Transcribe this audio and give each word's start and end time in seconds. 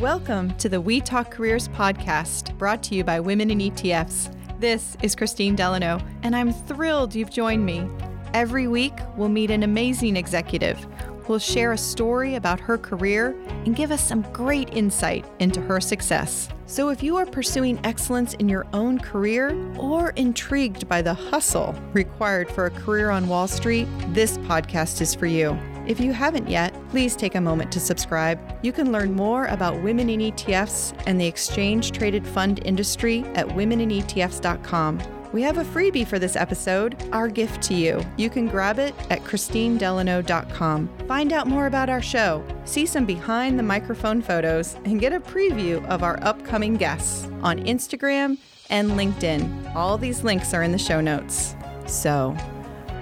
Welcome 0.00 0.56
to 0.56 0.70
the 0.70 0.80
We 0.80 1.02
Talk 1.02 1.30
Careers 1.30 1.68
podcast, 1.68 2.56
brought 2.56 2.82
to 2.84 2.94
you 2.94 3.04
by 3.04 3.20
Women 3.20 3.50
in 3.50 3.58
ETFs. 3.58 4.34
This 4.58 4.96
is 5.02 5.14
Kristine 5.14 5.54
Delano, 5.54 6.00
and 6.22 6.34
I'm 6.34 6.54
thrilled 6.54 7.14
you've 7.14 7.28
joined 7.28 7.66
me. 7.66 7.86
Every 8.32 8.66
week, 8.66 8.94
we'll 9.18 9.28
meet 9.28 9.50
an 9.50 9.62
amazing 9.62 10.16
executive 10.16 10.78
who'll 11.24 11.38
share 11.38 11.72
a 11.72 11.78
story 11.78 12.36
about 12.36 12.60
her 12.60 12.78
career 12.78 13.38
and 13.66 13.76
give 13.76 13.90
us 13.90 14.02
some 14.02 14.22
great 14.32 14.72
insight 14.72 15.26
into 15.38 15.60
her 15.60 15.82
success. 15.82 16.48
So, 16.64 16.88
if 16.88 17.02
you 17.02 17.18
are 17.18 17.26
pursuing 17.26 17.78
excellence 17.84 18.32
in 18.32 18.48
your 18.48 18.66
own 18.72 19.00
career 19.00 19.54
or 19.76 20.10
intrigued 20.16 20.88
by 20.88 21.02
the 21.02 21.12
hustle 21.12 21.74
required 21.92 22.50
for 22.50 22.64
a 22.64 22.70
career 22.70 23.10
on 23.10 23.28
Wall 23.28 23.46
Street, 23.46 23.86
this 24.14 24.38
podcast 24.38 25.02
is 25.02 25.14
for 25.14 25.26
you. 25.26 25.58
If 25.90 25.98
you 25.98 26.12
haven't 26.12 26.48
yet, 26.48 26.72
please 26.90 27.16
take 27.16 27.34
a 27.34 27.40
moment 27.40 27.72
to 27.72 27.80
subscribe. 27.80 28.38
You 28.62 28.70
can 28.70 28.92
learn 28.92 29.12
more 29.12 29.46
about 29.46 29.82
women 29.82 30.08
in 30.08 30.20
ETFs 30.20 30.94
and 31.06 31.20
the 31.20 31.26
exchange 31.26 31.90
traded 31.90 32.24
fund 32.24 32.60
industry 32.64 33.24
at 33.34 33.48
womeninetfs.com. 33.48 35.02
We 35.32 35.42
have 35.42 35.58
a 35.58 35.64
freebie 35.64 36.06
for 36.06 36.20
this 36.20 36.36
episode, 36.36 36.96
our 37.10 37.26
gift 37.26 37.60
to 37.62 37.74
you. 37.74 38.00
You 38.16 38.30
can 38.30 38.46
grab 38.46 38.78
it 38.78 38.94
at 39.10 39.24
kristinedelano.com. 39.24 40.88
Find 41.08 41.32
out 41.32 41.48
more 41.48 41.66
about 41.66 41.90
our 41.90 42.02
show, 42.02 42.44
see 42.64 42.86
some 42.86 43.04
behind 43.04 43.58
the 43.58 43.64
microphone 43.64 44.22
photos, 44.22 44.76
and 44.84 45.00
get 45.00 45.12
a 45.12 45.18
preview 45.18 45.84
of 45.88 46.04
our 46.04 46.22
upcoming 46.22 46.76
guests 46.76 47.24
on 47.42 47.58
Instagram 47.64 48.38
and 48.68 48.92
LinkedIn. 48.92 49.74
All 49.74 49.98
these 49.98 50.22
links 50.22 50.54
are 50.54 50.62
in 50.62 50.70
the 50.70 50.78
show 50.78 51.00
notes. 51.00 51.56
So, 51.86 52.36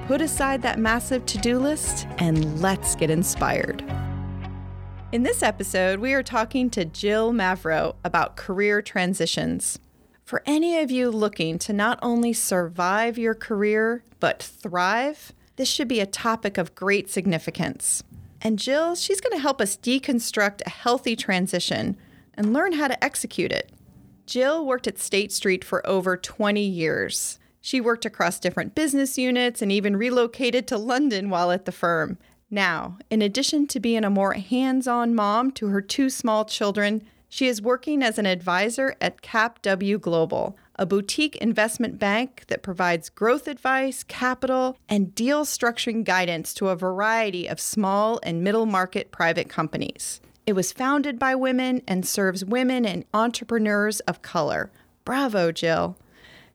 put 0.09 0.23
aside 0.23 0.63
that 0.63 0.79
massive 0.79 1.27
to 1.27 1.37
do 1.37 1.59
list 1.59 2.07
and 2.17 2.63
let's 2.63 2.95
get 2.97 3.11
inspired. 3.11 3.85
In 5.13 5.23
this 5.23 5.43
episode, 5.43 5.99
we 5.99 6.15
are 6.15 6.23
talking 6.23 6.71
to 6.71 6.87
Jill 6.87 7.31
Mavro 7.31 7.95
about 8.03 8.35
career 8.35 8.81
transitions. 8.81 9.79
For 10.25 10.43
any 10.47 10.79
of 10.79 10.91
you 10.91 11.11
looking 11.11 11.59
to 11.59 11.75
not 11.75 11.99
only 12.01 12.33
survive 12.33 13.19
your 13.19 13.35
career, 13.35 14.03
but 14.19 14.43
thrive, 14.43 15.35
this 15.57 15.69
should 15.69 15.89
be 15.89 16.01
a 16.01 16.07
topic 16.07 16.57
of 16.57 16.75
great 16.75 17.11
significance. 17.11 18.03
And 18.41 18.59
Jill, 18.59 18.95
she's 18.95 19.21
going 19.21 19.37
to 19.37 19.43
help 19.43 19.61
us 19.61 19.77
deconstruct 19.77 20.63
a 20.65 20.71
healthy 20.71 21.17
transition 21.17 21.99
and 22.33 22.55
learn 22.55 22.73
how 22.73 22.89
to 22.89 23.05
execute 23.05 23.53
it. 23.53 23.73
Jill 24.25 24.65
worked 24.65 24.87
at 24.87 24.99
State 24.99 25.33
Street 25.33 25.63
for 25.65 25.87
over 25.87 26.17
20 26.17 26.63
years. 26.63 27.39
She 27.61 27.81
worked 27.81 28.05
across 28.05 28.39
different 28.39 28.75
business 28.75 29.19
units 29.19 29.61
and 29.63 29.71
even 29.71 29.97
relocated 29.97 30.67
to 30.69 30.79
London 30.79 31.31
while 31.31 31.51
at 31.51 31.65
the 31.65 31.73
firm. 31.73 32.19
Now, 32.51 32.99
in 33.11 33.21
addition 33.21 33.67
to 33.69 33.81
being 33.81 34.05
a 34.05 34.11
more 34.11 34.33
hands 34.35 34.89
on 34.89 35.15
mom 35.15 35.51
to 35.53 35.67
her 35.69 35.83
two 35.83 36.09
small 36.09 36.45
children, 36.45 37.03
she 37.29 37.47
is 37.47 37.61
working 37.61 38.03
as 38.03 38.19
an 38.19 38.25
advisor 38.25 38.97
at 39.03 39.21
CapW 39.21 40.01
Global, 40.01 40.57
a 40.77 40.87
boutique 40.87 41.37
investment 41.37 41.99
bank 41.99 42.45
that 42.49 42.63
provides 42.63 43.11
growth 43.11 43.47
advice, 43.47 44.03
capital, 44.03 44.79
and 44.89 45.15
deal 45.15 45.45
structuring 45.45 46.05
guidance 46.05 46.55
to 46.55 46.69
a 46.69 46.77
variety 46.77 47.47
of 47.47 47.61
small 47.61 48.19
and 48.23 48.43
middle 48.43 48.65
market 48.65 49.11
private 49.11 49.51
companies. 49.51 50.23
It 50.47 50.55
was 50.55 50.73
founded 50.73 51.19
by 51.19 51.35
women 51.35 51.83
and 51.87 52.09
serves 52.09 52.45
women 52.45 52.87
and 52.87 53.05
entrepreneurs 53.13 54.01
of 54.01 54.23
color. 54.23 54.71
Bravo, 55.05 55.53
Jill. 55.53 55.99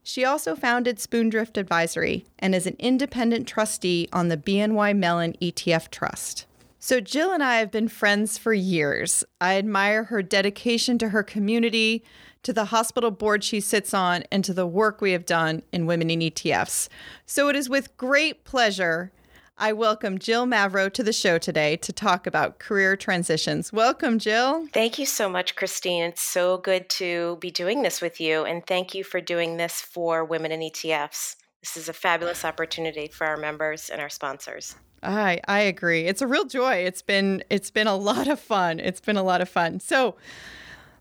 She 0.04 0.26
also 0.26 0.56
founded 0.56 0.98
Spoondrift 0.98 1.58
Advisory 1.58 2.26
and 2.38 2.54
is 2.54 2.68
an 2.68 2.76
independent 2.78 3.48
trustee 3.48 4.10
on 4.12 4.28
the 4.28 4.38
BNY 4.38 4.98
Mellon 4.98 5.34
ETF 5.42 5.90
Trust. 5.90 6.46
So, 6.78 7.00
Jill 7.00 7.32
and 7.32 7.42
I 7.42 7.60
have 7.60 7.72
been 7.72 7.88
friends 7.88 8.38
for 8.38 8.54
years. 8.54 9.24
I 9.40 9.56
admire 9.58 10.04
her 10.06 10.22
dedication 10.22 10.98
to 10.98 11.10
her 11.10 11.24
community, 11.24 12.04
to 12.44 12.52
the 12.52 12.66
hospital 12.66 13.10
board 13.10 13.42
she 13.42 13.62
sits 13.62 13.94
on, 13.94 14.24
and 14.30 14.44
to 14.44 14.54
the 14.54 14.68
work 14.68 15.00
we 15.00 15.14
have 15.14 15.26
done 15.26 15.64
in 15.72 15.86
Women 15.86 16.10
in 16.10 16.20
ETFs. 16.20 16.90
So, 17.26 17.48
it 17.48 17.56
is 17.56 17.70
with 17.70 17.96
great 17.96 18.44
pleasure 18.44 19.14
I 19.58 19.72
welcome 19.72 20.18
Jill 20.18 20.48
Mavro 20.48 20.92
to 20.94 21.04
the 21.04 21.14
show 21.14 21.38
today 21.38 21.78
to 21.78 21.94
talk 21.94 22.26
about 22.26 22.58
career 22.58 22.98
transitions. 22.98 23.72
Welcome, 23.72 24.18
Jill. 24.18 24.66
Thank 24.74 24.98
you 24.98 25.06
so 25.06 25.30
much, 25.30 25.56
Kristine. 25.56 26.10
It's 26.10 26.24
so 26.24 26.58
good 26.58 26.90
to 26.90 27.38
be 27.40 27.52
doing 27.52 27.84
this 27.84 28.02
with 28.02 28.20
you. 28.20 28.46
And 28.46 28.66
thank 28.66 28.96
you 28.96 29.04
for 29.04 29.22
doing 29.22 29.58
this 29.58 29.80
for 29.80 30.26
Women 30.26 30.52
in 30.52 30.62
ETFs. 30.62 31.36
This 31.62 31.78
is 31.78 31.88
a 31.88 31.94
fabulous 31.94 32.44
opportunity 32.44 33.08
for 33.08 33.28
our 33.28 33.38
members 33.38 33.92
and 33.92 34.02
our 34.02 34.10
sponsors. 34.10 34.76
I 35.04 35.40
I 35.48 35.60
agree. 35.60 36.06
It's 36.06 36.24
a 36.24 36.28
real 36.28 36.46
joy. 36.46 36.78
It's 36.78 37.04
been 37.04 37.44
it's 37.52 37.70
been 37.70 37.88
a 37.88 37.96
lot 37.96 38.28
of 38.28 38.40
fun. 38.40 38.80
It's 38.80 39.02
been 39.02 39.18
a 39.18 39.24
lot 39.24 39.40
of 39.40 39.50
fun. 39.50 39.80
So 39.80 40.16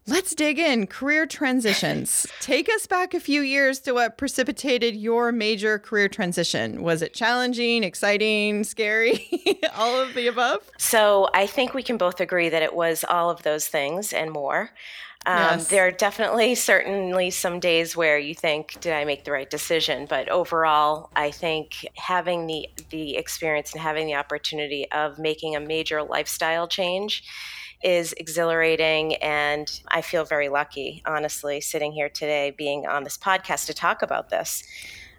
Let's 0.07 0.35
dig 0.35 0.59
in. 0.59 0.89
Career 0.89 1.27
transitions. 1.27 2.27
Take 2.41 2.69
us 2.69 2.89
back 2.89 3.15
a 3.15 3.21
few 3.21 3.41
years 3.41 3.79
to 3.81 3.93
what 3.93 4.19
precipitated 4.19 4.97
your 4.97 5.31
major 5.31 5.79
career 5.79 6.09
transition. 6.09 6.83
Was 6.83 7.03
it 7.03 7.15
challenging, 7.15 7.85
exciting, 7.85 8.65
scary, 8.65 9.61
all 9.77 10.01
of 10.01 10.15
the 10.15 10.27
above? 10.27 10.69
So, 10.77 11.29
I 11.35 11.47
think 11.47 11.73
we 11.73 11.85
can 11.85 11.99
both 11.99 12.21
agree 12.21 12.49
that 12.49 12.63
it 12.63 12.75
was 12.75 13.05
all 13.09 13.31
of 13.31 13.45
those 13.45 13.69
things 13.69 14.13
and 14.13 14.33
more. 14.33 14.71
Um, 15.25 15.37
yes. 15.37 15.69
There 15.69 15.87
are 15.87 15.93
definitely, 15.93 16.57
certainly 16.57 17.31
some 17.31 17.61
days 17.61 17.97
where 17.97 18.19
you 18.19 18.35
think, 18.35 18.81
did 18.81 18.93
I 18.93 19.05
make 19.05 19.25
the 19.25 19.31
right 19.31 19.49
decision? 19.49 20.07
But 20.09 20.29
overall, 20.29 21.11
I 21.15 21.31
think 21.31 21.87
having 21.97 22.49
the, 22.49 22.69
the 22.91 23.17
experience 23.17 23.73
and 23.73 23.81
having 23.81 24.07
the 24.07 24.17
opportunity 24.17 24.91
of 24.91 25.21
making 25.21 25.55
a 25.55 25.61
major 25.61 26.03
lifestyle 26.03 26.67
change 26.67 27.23
is 27.83 28.13
exhilarating. 28.15 29.17
And 29.17 29.69
I 29.89 30.03
feel 30.03 30.25
very 30.25 30.49
lucky, 30.49 31.03
honestly, 31.07 31.61
sitting 31.61 31.93
here 31.93 32.09
today 32.09 32.55
being 32.57 32.87
on 32.87 33.05
this 33.05 33.19
podcast 33.19 33.67
to 33.67 33.75
talk 33.75 34.03
about 34.03 34.31
this. 34.31 34.65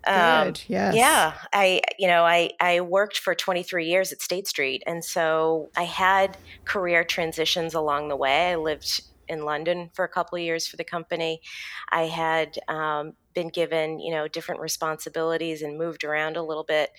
Um, 0.06 0.47
Good. 0.47 0.63
Yes. 0.68 0.96
Yeah. 0.96 1.34
I, 1.53 1.81
you 1.97 2.07
know, 2.07 2.23
I, 2.23 2.52
I 2.59 2.81
worked 2.81 3.18
for 3.18 3.34
23 3.35 3.88
years 3.88 4.12
at 4.12 4.22
State 4.22 4.47
Street. 4.47 4.84
And 4.85 5.03
so 5.03 5.69
I 5.78 5.84
had 5.84 6.38
career 6.66 7.03
transitions 7.03 7.73
along 7.73 8.09
the 8.09 8.16
way. 8.16 8.52
I 8.52 8.56
lived 8.56 9.03
in 9.29 9.46
London 9.46 9.90
for 9.94 10.03
a 10.03 10.09
couple 10.09 10.38
of 10.38 10.44
years 10.44 10.68
for 10.68 10.75
the 10.75 10.84
company. 10.84 11.41
I 11.90 12.03
had 12.03 12.59
um, 12.68 13.13
been 13.34 13.50
given, 13.50 14.00
you 14.00 14.13
know, 14.13 14.28
different 14.28 14.62
responsibilities 14.62 15.62
and 15.62 15.78
moved 15.78 16.03
around 16.03 16.38
a 16.38 16.44
little 16.44 16.66
bit. 16.66 16.91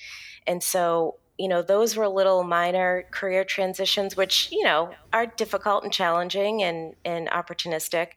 And 0.46 0.62
so 0.62 1.16
you 1.38 1.48
know, 1.48 1.62
those 1.62 1.96
were 1.96 2.08
little 2.08 2.44
minor 2.44 3.04
career 3.10 3.44
transitions, 3.44 4.16
which, 4.16 4.50
you 4.52 4.62
know, 4.62 4.90
are 5.12 5.26
difficult 5.26 5.84
and 5.84 5.92
challenging 5.92 6.62
and, 6.62 6.94
and 7.04 7.28
opportunistic. 7.28 8.08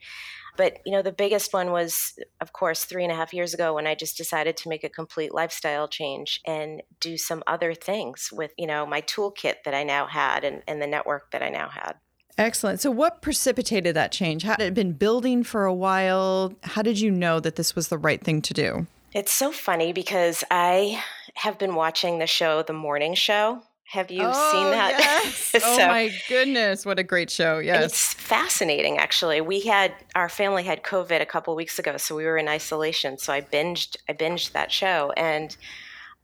But, 0.55 0.79
you 0.85 0.91
know, 0.91 1.03
the 1.03 1.11
biggest 1.11 1.53
one 1.53 1.72
was, 1.72 2.17
of 2.41 2.51
course, 2.51 2.83
three 2.83 3.03
and 3.03 3.11
a 3.11 3.16
half 3.16 3.33
years 3.33 3.53
ago 3.53 3.75
when 3.75 3.85
I 3.85 3.94
just 3.94 4.17
decided 4.17 4.57
to 4.57 4.69
make 4.69 4.83
a 4.83 4.89
complete 4.89 5.33
lifestyle 5.33 5.88
change 5.88 6.41
and 6.45 6.81
do 7.00 7.16
some 7.16 7.44
other 7.45 7.73
things 7.73 8.29
with, 8.31 8.51
you 8.57 8.66
know, 8.66 8.85
my 8.85 9.01
toolkit 9.01 9.63
that 9.66 9.75
I 9.75 9.83
now 9.83 10.07
had 10.07 10.44
and, 10.44 10.63
and 10.67 10.81
the 10.81 10.88
network 10.88 11.31
that 11.31 11.44
I 11.44 11.50
now 11.50 11.69
had. 11.69 11.94
Excellent. 12.39 12.79
So, 12.79 12.91
what 12.91 13.22
precipitated 13.22 13.95
that 13.95 14.11
change? 14.11 14.44
Had 14.44 14.59
it 14.59 14.73
been 14.75 14.94
building 14.94 15.44
for 15.44 15.66
a 15.66 15.73
while? 15.73 16.53
How 16.63 16.83
did 16.83 17.00
you 17.00 17.09
know 17.09 17.39
that 17.39 17.56
this 17.56 17.75
was 17.75 17.88
the 17.88 17.97
right 17.97 18.23
thing 18.23 18.44
to 18.44 18.53
do? 18.53 18.88
It's 19.13 19.31
so 19.31 19.51
funny 19.51 19.91
because 19.91 20.44
I 20.51 21.03
have 21.38 21.59
been 21.59 21.75
watching 21.75 22.18
the 22.18 22.28
show 22.28 22.64
The 22.64 22.74
Morning 22.74 23.14
Show. 23.14 23.62
Have 23.90 24.12
you 24.12 24.24
oh, 24.24 24.52
seen 24.52 24.72
that? 24.72 24.96
Yes. 25.00 25.36
so, 25.46 25.59
oh 25.64 25.78
my 25.88 26.12
goodness, 26.28 26.86
what 26.86 27.00
a 27.00 27.03
great 27.03 27.30
show. 27.30 27.59
Yes. 27.59 27.86
It's 27.86 28.14
fascinating 28.16 28.98
actually. 28.98 29.40
We 29.40 29.62
had 29.62 29.94
our 30.14 30.30
family 30.30 30.64
had 30.64 30.84
COVID 30.84 31.22
a 31.22 31.25
couple 31.25 31.56
weeks 31.56 31.80
ago, 31.80 31.96
so 31.96 32.16
we 32.16 32.25
were 32.25 32.38
in 32.38 32.50
isolation. 32.50 33.18
So 33.18 33.31
I 33.31 33.42
binged 33.42 33.96
I 34.09 34.14
binged 34.14 34.52
that 34.52 34.72
show 34.72 35.14
and 35.16 35.56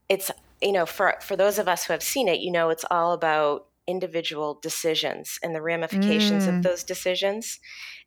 it's 0.09 0.29
you 0.61 0.71
know, 0.71 0.85
for 0.85 1.15
for 1.21 1.35
those 1.35 1.59
of 1.59 1.67
us 1.67 1.85
who 1.85 1.93
have 1.93 2.03
seen 2.03 2.27
it, 2.27 2.39
you 2.39 2.51
know 2.51 2.69
it's 2.69 2.85
all 2.89 3.13
about 3.13 3.67
individual 3.87 4.59
decisions 4.61 5.39
and 5.43 5.53
the 5.53 5.61
ramifications 5.61 6.47
mm. 6.47 6.57
of 6.57 6.63
those 6.63 6.83
decisions. 6.83 7.59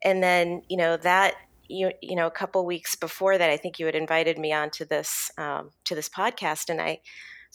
And 0.03 0.23
then, 0.23 0.63
you 0.69 0.77
know, 0.77 0.97
that 0.99 1.35
you 1.69 1.91
you 2.03 2.17
know 2.17 2.27
a 2.27 2.31
couple 2.31 2.65
weeks 2.65 2.95
before 2.95 3.39
that 3.39 3.51
i 3.51 3.57
think 3.57 3.79
you 3.79 3.87
had 3.87 3.95
invited 3.95 4.39
me 4.39 4.53
on 4.53 4.71
to 4.71 4.85
this 4.85 5.31
um, 5.39 5.71
to 5.85 5.95
this 5.95 6.09
podcast 6.09 6.69
and 6.69 6.81
i 6.81 7.01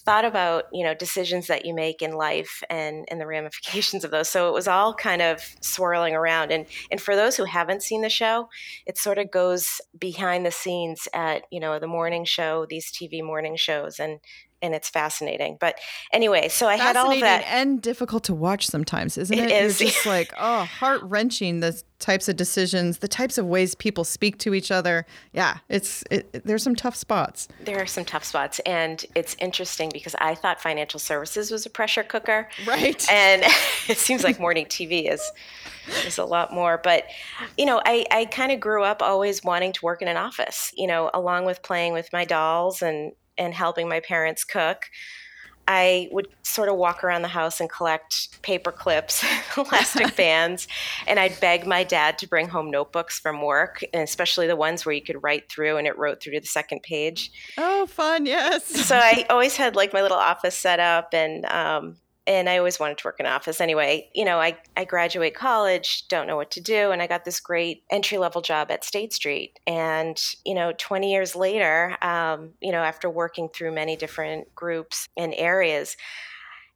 thought 0.03 0.25
about 0.25 0.65
you 0.71 0.83
know 0.83 0.93
decisions 0.93 1.47
that 1.47 1.65
you 1.65 1.73
make 1.73 2.01
in 2.01 2.11
life 2.11 2.63
and 2.69 3.05
and 3.09 3.21
the 3.21 3.27
ramifications 3.27 4.03
of 4.03 4.11
those. 4.11 4.29
So 4.29 4.47
it 4.47 4.53
was 4.53 4.67
all 4.67 4.93
kind 4.93 5.21
of 5.21 5.41
swirling 5.61 6.15
around 6.15 6.51
and 6.51 6.65
and 6.89 6.99
for 6.99 7.15
those 7.15 7.37
who 7.37 7.45
haven't 7.45 7.83
seen 7.83 8.01
the 8.01 8.09
show 8.09 8.49
it 8.85 8.97
sort 8.97 9.17
of 9.17 9.31
goes 9.31 9.81
behind 9.97 10.45
the 10.45 10.51
scenes 10.51 11.07
at 11.13 11.43
you 11.51 11.59
know 11.59 11.77
the 11.79 11.87
morning 11.87 12.25
show 12.25 12.65
these 12.69 12.91
tv 12.91 13.23
morning 13.23 13.55
shows 13.55 13.99
and 13.99 14.19
and 14.61 14.75
it's 14.75 14.89
fascinating. 14.89 15.57
But 15.59 15.79
anyway, 16.11 16.49
so 16.49 16.67
I 16.67 16.75
had 16.75 16.95
all 16.95 17.11
of 17.11 17.19
that 17.19 17.43
and 17.47 17.81
difficult 17.81 18.23
to 18.25 18.33
watch 18.33 18.67
sometimes, 18.67 19.17
isn't 19.17 19.37
it? 19.37 19.51
it 19.51 19.63
is. 19.63 19.79
You're 19.79 19.89
just 19.91 20.05
like, 20.05 20.33
oh, 20.39 20.63
heart 20.65 21.01
wrenching. 21.03 21.59
The 21.59 21.81
types 22.01 22.27
of 22.27 22.35
decisions, 22.35 22.97
the 22.97 23.07
types 23.07 23.37
of 23.37 23.45
ways 23.45 23.75
people 23.75 24.03
speak 24.03 24.37
to 24.39 24.53
each 24.53 24.71
other. 24.71 25.05
Yeah, 25.31 25.59
it's 25.69 26.03
it, 26.11 26.43
there's 26.45 26.63
some 26.63 26.75
tough 26.75 26.95
spots. 26.95 27.47
There 27.63 27.79
are 27.79 27.85
some 27.85 28.03
tough 28.03 28.25
spots, 28.25 28.59
and 28.59 29.05
it's 29.15 29.35
interesting 29.39 29.89
because 29.93 30.15
I 30.19 30.35
thought 30.35 30.59
financial 30.59 30.99
services 30.99 31.51
was 31.51 31.65
a 31.65 31.69
pressure 31.69 32.03
cooker, 32.03 32.49
right? 32.67 33.07
And 33.11 33.43
it 33.87 33.97
seems 33.97 34.23
like 34.23 34.39
morning 34.39 34.65
TV 34.65 35.11
is 35.11 35.31
is 36.05 36.17
a 36.17 36.25
lot 36.25 36.53
more. 36.53 36.79
But 36.83 37.05
you 37.57 37.65
know, 37.65 37.81
I 37.85 38.05
I 38.11 38.25
kind 38.25 38.51
of 38.51 38.59
grew 38.59 38.83
up 38.83 39.01
always 39.01 39.43
wanting 39.43 39.71
to 39.73 39.85
work 39.85 40.01
in 40.01 40.07
an 40.07 40.17
office. 40.17 40.73
You 40.75 40.87
know, 40.87 41.09
along 41.13 41.45
with 41.45 41.61
playing 41.61 41.93
with 41.93 42.11
my 42.11 42.25
dolls 42.25 42.81
and 42.81 43.13
and 43.37 43.53
helping 43.53 43.87
my 43.89 43.99
parents 43.99 44.43
cook. 44.43 44.85
I 45.67 46.09
would 46.11 46.27
sort 46.43 46.69
of 46.69 46.75
walk 46.75 47.03
around 47.03 47.21
the 47.21 47.27
house 47.27 47.59
and 47.59 47.69
collect 47.69 48.41
paper 48.41 48.71
clips, 48.71 49.23
elastic 49.57 50.15
bands, 50.17 50.67
and 51.07 51.19
I'd 51.19 51.39
beg 51.39 51.65
my 51.65 51.83
dad 51.83 52.17
to 52.19 52.27
bring 52.27 52.49
home 52.49 52.71
notebooks 52.71 53.19
from 53.19 53.41
work, 53.41 53.83
and 53.93 54.01
especially 54.01 54.47
the 54.47 54.55
ones 54.55 54.85
where 54.85 54.93
you 54.93 55.01
could 55.01 55.21
write 55.23 55.49
through 55.49 55.77
and 55.77 55.87
it 55.87 55.97
wrote 55.97 56.21
through 56.21 56.33
to 56.33 56.39
the 56.39 56.47
second 56.47 56.81
page. 56.83 57.31
Oh, 57.57 57.85
fun! 57.85 58.25
Yes. 58.25 58.65
so 58.65 58.97
I 58.97 59.25
always 59.29 59.55
had 59.55 59.75
like 59.75 59.93
my 59.93 60.01
little 60.01 60.17
office 60.17 60.55
set 60.55 60.79
up, 60.79 61.13
and 61.13 61.45
um, 61.45 61.97
and 62.27 62.47
I 62.47 62.57
always 62.57 62.79
wanted 62.79 62.97
to 62.99 63.07
work 63.07 63.19
in 63.19 63.25
office. 63.25 63.59
Anyway, 63.59 64.09
you 64.13 64.25
know, 64.25 64.39
I, 64.39 64.57
I 64.77 64.85
graduate 64.85 65.33
college, 65.33 66.07
don't 66.07 66.27
know 66.27 66.35
what 66.35 66.51
to 66.51 66.61
do, 66.61 66.91
and 66.91 67.01
I 67.01 67.07
got 67.07 67.25
this 67.25 67.39
great 67.39 67.83
entry 67.89 68.17
level 68.17 68.41
job 68.41 68.69
at 68.71 68.83
State 68.83 69.13
Street. 69.13 69.59
And 69.65 70.21
you 70.45 70.53
know, 70.53 70.73
20 70.77 71.11
years 71.11 71.35
later, 71.35 71.97
um, 72.01 72.51
you 72.61 72.71
know, 72.71 72.83
after 72.83 73.09
working 73.09 73.49
through 73.49 73.73
many 73.73 73.95
different 73.95 74.53
groups 74.55 75.07
and 75.17 75.33
areas, 75.35 75.97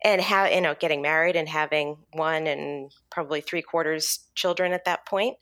and 0.05 0.21
how 0.21 0.45
you 0.45 0.61
know, 0.61 0.75
getting 0.79 1.01
married 1.01 1.35
and 1.35 1.49
having 1.49 1.97
one 2.13 2.45
and 2.45 2.91
probably 3.09 3.41
three 3.41 3.63
quarters 3.63 4.19
children 4.35 4.71
at 4.71 4.85
that 4.85 5.05
point, 5.07 5.35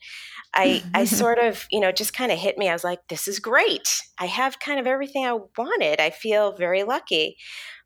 I 0.54 0.82
I 0.94 1.04
sort 1.04 1.38
of 1.38 1.66
you 1.70 1.78
know 1.78 1.92
just 1.92 2.14
kind 2.14 2.32
of 2.32 2.38
hit 2.38 2.56
me. 2.56 2.68
I 2.68 2.72
was 2.72 2.82
like, 2.82 3.06
this 3.08 3.28
is 3.28 3.38
great. 3.38 4.00
I 4.18 4.26
have 4.26 4.58
kind 4.58 4.80
of 4.80 4.86
everything 4.86 5.26
I 5.26 5.38
wanted. 5.56 6.00
I 6.00 6.10
feel 6.10 6.56
very 6.56 6.82
lucky. 6.82 7.36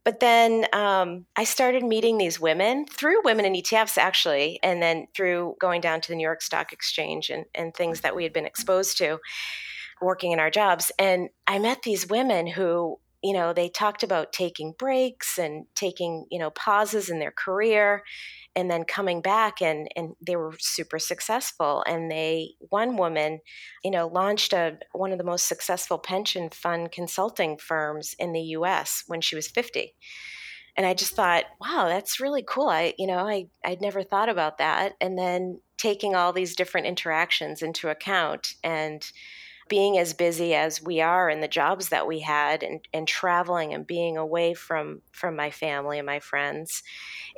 But 0.05 0.21
then 0.21 0.67
um, 0.73 1.27
I 1.37 1.45
started 1.45 1.83
meeting 1.83 2.17
these 2.17 2.41
women 2.41 2.87
through 2.87 3.25
women 3.25 3.45
in 3.45 3.53
ETFs, 3.53 3.99
actually, 3.99 4.59
and 4.63 4.81
then 4.81 5.09
through 5.15 5.57
going 5.61 5.83
down 5.83 6.01
to 6.01 6.09
the 6.09 6.15
New 6.15 6.23
York 6.23 6.41
Stock 6.41 6.73
Exchange 6.73 7.29
and, 7.29 7.45
and 7.55 7.75
things 7.75 8.01
that 8.01 8.17
we 8.17 8.23
had 8.23 8.33
been 8.33 8.47
exposed 8.47 8.97
to 8.99 9.19
working 10.01 10.33
in 10.33 10.39
our 10.39 10.49
jobs. 10.49 10.91
And 10.99 11.29
I 11.47 11.59
met 11.59 11.83
these 11.83 12.09
women 12.09 12.47
who, 12.47 12.99
you 13.23 13.33
know, 13.33 13.53
they 13.53 13.69
talked 13.69 14.03
about 14.03 14.33
taking 14.33 14.75
breaks 14.79 15.39
and 15.39 15.67
taking, 15.75 16.27
you 16.31 16.39
know, 16.39 16.51
pauses 16.51 17.09
in 17.09 17.19
their 17.19 17.33
career 17.33 18.03
and 18.59 18.71
then 18.71 18.85
coming 18.85 19.21
back 19.23 19.63
and 19.63 19.89
and 19.95 20.15
they 20.25 20.37
were 20.37 20.53
super 20.59 20.99
successful. 20.99 21.85
And 21.87 22.11
they 22.11 22.55
one 22.71 22.97
woman 22.97 23.41
you 23.85 23.91
know 23.91 24.09
launched 24.09 24.53
a 24.53 24.79
one 24.93 25.13
of 25.13 25.19
the 25.19 25.25
most 25.25 25.47
successful 25.47 25.99
pension 25.99 26.51
fund 26.51 26.93
consulting 26.93 27.57
firms 27.57 28.15
in 28.19 28.33
the 28.33 28.41
US 28.41 29.05
when 29.07 29.21
she 29.21 29.37
was 29.37 29.49
50 29.49 29.95
and 30.77 30.87
I 30.87 30.95
just 30.95 31.15
thought 31.15 31.45
wow 31.61 31.87
that's 31.89 32.21
really 32.21 32.45
cool. 32.47 32.69
I 32.69 32.95
you 32.99 33.07
know 33.07 33.19
I 33.19 33.47
I'd 33.65 33.81
never 33.81 34.03
thought 34.03 34.29
about 34.29 34.59
that. 34.59 34.95
And 35.01 35.17
then 35.17 35.61
taking 35.77 36.17
all 36.17 36.33
these 36.33 36.57
different 36.57 36.89
interactions 36.89 37.63
into 37.63 37.89
account 37.89 38.55
and 38.65 39.09
being 39.69 39.99
as 39.99 40.15
busy 40.15 40.55
as 40.55 40.83
we 40.83 41.01
are 41.01 41.29
in 41.29 41.41
the 41.41 41.49
jobs 41.49 41.89
that 41.89 42.07
we 42.07 42.21
had 42.21 42.63
and, 42.63 42.81
and 42.93 43.07
traveling 43.07 43.75
and 43.75 43.87
being 43.87 44.17
away 44.17 44.55
from 44.55 45.03
from 45.13 45.37
my 45.37 45.51
family 45.51 45.99
and 45.99 46.07
my 46.07 46.21
friends 46.21 46.83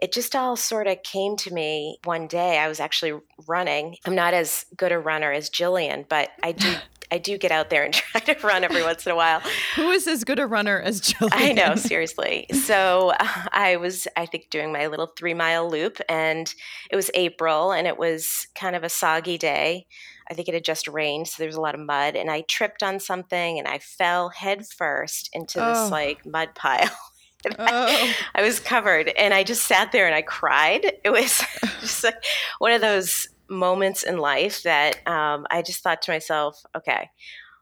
it 0.00 0.12
just 0.12 0.35
all 0.35 0.56
sort 0.56 0.87
of 0.87 1.03
came 1.03 1.37
to 1.37 1.53
me 1.53 1.99
one 2.05 2.27
day 2.27 2.59
i 2.59 2.69
was 2.69 2.81
actually 2.81 3.12
running 3.47 3.97
i'm 4.05 4.15
not 4.15 4.35
as 4.35 4.67
good 4.77 4.93
a 4.93 4.99
runner 4.99 5.32
as 5.32 5.50
jillian 5.50 6.09
but 6.09 6.31
i 6.43 6.53
do 6.53 6.75
I 7.12 7.19
do 7.19 7.38
get 7.38 7.50
out 7.50 7.71
there 7.71 7.85
and 7.85 7.93
try 7.94 8.21
to 8.21 8.47
run 8.47 8.65
every 8.65 8.82
once 8.82 9.06
in 9.06 9.12
a 9.12 9.17
while. 9.17 9.43
Who 9.77 9.91
is 9.91 10.06
as 10.06 10.25
good 10.25 10.38
a 10.38 10.47
runner 10.47 10.81
as 10.81 11.00
Jillian? 11.00 11.31
I 11.32 11.53
know, 11.53 11.75
seriously. 11.75 12.47
So 12.53 13.12
uh, 13.19 13.27
I 13.53 13.77
was, 13.77 14.06
I 14.17 14.27
think, 14.27 14.50
doing 14.50 14.73
my 14.73 14.87
little 14.87 15.09
three 15.19 15.35
mile 15.35 15.69
loop, 15.69 16.00
and 16.09 16.53
it 16.91 16.97
was 16.97 17.11
April, 17.15 17.73
and 17.73 17.87
it 17.87 17.99
was 17.99 18.47
kind 18.55 18.77
of 18.77 18.85
a 18.85 18.88
soggy 18.88 19.38
day. 19.38 19.87
I 20.31 20.35
think 20.35 20.49
it 20.49 20.55
had 20.55 20.65
just 20.65 20.87
rained, 20.87 21.29
so 21.29 21.37
there 21.38 21.49
was 21.49 21.56
a 21.56 21.61
lot 21.61 21.75
of 21.75 21.81
mud, 21.81 22.15
and 22.15 22.31
I 22.31 22.43
tripped 22.43 22.82
on 22.82 23.00
something 23.00 23.59
and 23.59 23.67
I 23.67 23.79
fell 23.79 24.29
headfirst 24.29 24.77
first 24.77 25.31
into 25.32 25.65
oh. 25.65 25.82
this 25.82 25.91
like 25.91 26.25
mud 26.25 26.55
pile. 26.55 26.91
oh. 27.47 27.55
I, 27.59 28.15
I, 28.35 28.43
was 28.43 28.61
covered, 28.61 29.09
and 29.09 29.35
I 29.35 29.43
just 29.43 29.65
sat 29.65 29.93
there 29.93 30.06
and 30.06 30.15
I 30.15 30.23
cried. 30.23 30.93
It 31.05 31.11
was 31.11 31.43
just 31.81 32.05
like 32.05 32.23
one 32.59 32.73
of 32.73 32.81
those 32.81 33.29
moments 33.49 34.03
in 34.03 34.19
life 34.19 34.62
that 34.62 35.06
um, 35.09 35.47
I 35.50 35.62
just 35.62 35.82
thought 35.82 36.03
to 36.03 36.12
myself, 36.12 36.62
okay, 36.77 37.11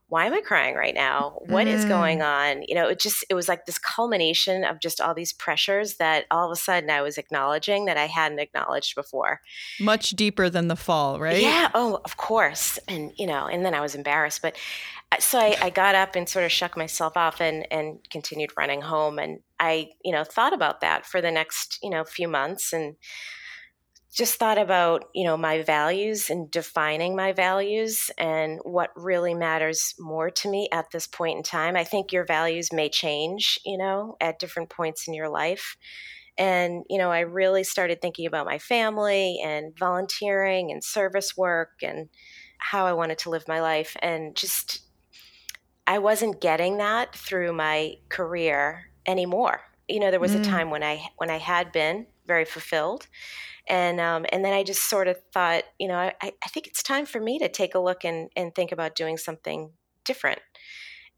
why 0.08 0.24
am 0.24 0.32
I 0.32 0.40
crying 0.40 0.74
right 0.74 0.94
now? 0.94 1.38
What 1.46 1.66
mm. 1.66 1.70
is 1.70 1.84
going 1.84 2.22
on? 2.22 2.62
You 2.66 2.74
know, 2.74 2.88
it 2.88 2.98
just, 2.98 3.24
it 3.28 3.34
was 3.34 3.46
like 3.46 3.66
this 3.66 3.78
culmination 3.78 4.64
of 4.64 4.80
just 4.80 5.02
all 5.02 5.12
these 5.12 5.34
pressures 5.34 5.96
that 5.96 6.24
all 6.30 6.46
of 6.46 6.52
a 6.52 6.56
sudden 6.56 6.88
I 6.88 7.02
was 7.02 7.18
acknowledging 7.18 7.84
that 7.84 7.98
I 7.98 8.06
hadn't 8.06 8.38
acknowledged 8.38 8.94
before. 8.94 9.42
Much 9.78 10.10
deeper 10.10 10.48
than 10.48 10.68
the 10.68 10.76
fall, 10.76 11.20
right? 11.20 11.42
Yeah. 11.42 11.70
Oh, 11.74 12.00
of 12.06 12.16
course. 12.16 12.78
And, 12.88 13.12
you 13.16 13.26
know, 13.26 13.46
and 13.46 13.66
then 13.66 13.74
I 13.74 13.82
was 13.82 13.94
embarrassed. 13.94 14.40
But 14.40 14.56
uh, 15.12 15.18
so 15.18 15.38
I, 15.38 15.56
I 15.60 15.70
got 15.70 15.94
up 15.94 16.16
and 16.16 16.26
sort 16.26 16.46
of 16.46 16.52
shook 16.52 16.74
myself 16.74 17.16
off 17.16 17.42
and, 17.42 17.70
and 17.70 17.98
continued 18.10 18.52
running 18.56 18.80
home. 18.80 19.18
And 19.18 19.40
I, 19.60 19.90
you 20.02 20.12
know, 20.12 20.24
thought 20.24 20.54
about 20.54 20.80
that 20.80 21.04
for 21.04 21.20
the 21.20 21.30
next, 21.30 21.78
you 21.82 21.90
know, 21.90 22.04
few 22.04 22.28
months 22.28 22.72
and, 22.72 22.96
just 24.14 24.38
thought 24.38 24.58
about 24.58 25.04
you 25.14 25.24
know 25.24 25.36
my 25.36 25.62
values 25.62 26.30
and 26.30 26.50
defining 26.50 27.14
my 27.14 27.32
values 27.32 28.10
and 28.16 28.58
what 28.62 28.90
really 28.96 29.34
matters 29.34 29.94
more 29.98 30.30
to 30.30 30.48
me 30.50 30.68
at 30.72 30.90
this 30.90 31.06
point 31.06 31.36
in 31.36 31.42
time. 31.42 31.76
I 31.76 31.84
think 31.84 32.12
your 32.12 32.24
values 32.24 32.72
may 32.72 32.88
change 32.88 33.58
you 33.64 33.76
know 33.76 34.16
at 34.20 34.38
different 34.38 34.70
points 34.70 35.06
in 35.08 35.14
your 35.14 35.28
life. 35.28 35.76
And 36.38 36.84
you 36.88 36.98
know 36.98 37.10
i 37.10 37.20
really 37.20 37.64
started 37.64 38.00
thinking 38.00 38.26
about 38.26 38.46
my 38.46 38.58
family 38.58 39.40
and 39.44 39.76
volunteering 39.78 40.70
and 40.70 40.82
service 40.82 41.36
work 41.36 41.70
and 41.82 42.08
how 42.58 42.86
i 42.86 42.92
wanted 42.92 43.18
to 43.18 43.30
live 43.30 43.46
my 43.46 43.60
life. 43.60 43.96
And 44.00 44.34
just 44.34 44.80
i 45.86 45.98
wasn't 45.98 46.40
getting 46.40 46.78
that 46.78 47.14
through 47.14 47.52
my 47.52 47.94
career 48.08 48.90
anymore. 49.06 49.60
You 49.86 50.00
know 50.00 50.10
there 50.10 50.20
was 50.20 50.34
mm. 50.34 50.40
a 50.40 50.44
time 50.44 50.70
when 50.70 50.82
i 50.82 51.10
when 51.18 51.28
i 51.30 51.38
had 51.38 51.72
been 51.72 52.06
very 52.26 52.44
fulfilled 52.44 53.06
and 53.68 54.00
um, 54.00 54.26
and 54.32 54.44
then 54.44 54.52
I 54.52 54.62
just 54.62 54.88
sort 54.88 55.08
of 55.08 55.16
thought, 55.32 55.64
you 55.78 55.88
know, 55.88 55.96
I, 55.96 56.12
I 56.22 56.48
think 56.48 56.66
it's 56.66 56.82
time 56.82 57.06
for 57.06 57.20
me 57.20 57.38
to 57.38 57.48
take 57.48 57.74
a 57.74 57.78
look 57.78 58.04
and, 58.04 58.30
and 58.34 58.54
think 58.54 58.72
about 58.72 58.94
doing 58.94 59.16
something 59.16 59.70
different. 60.04 60.40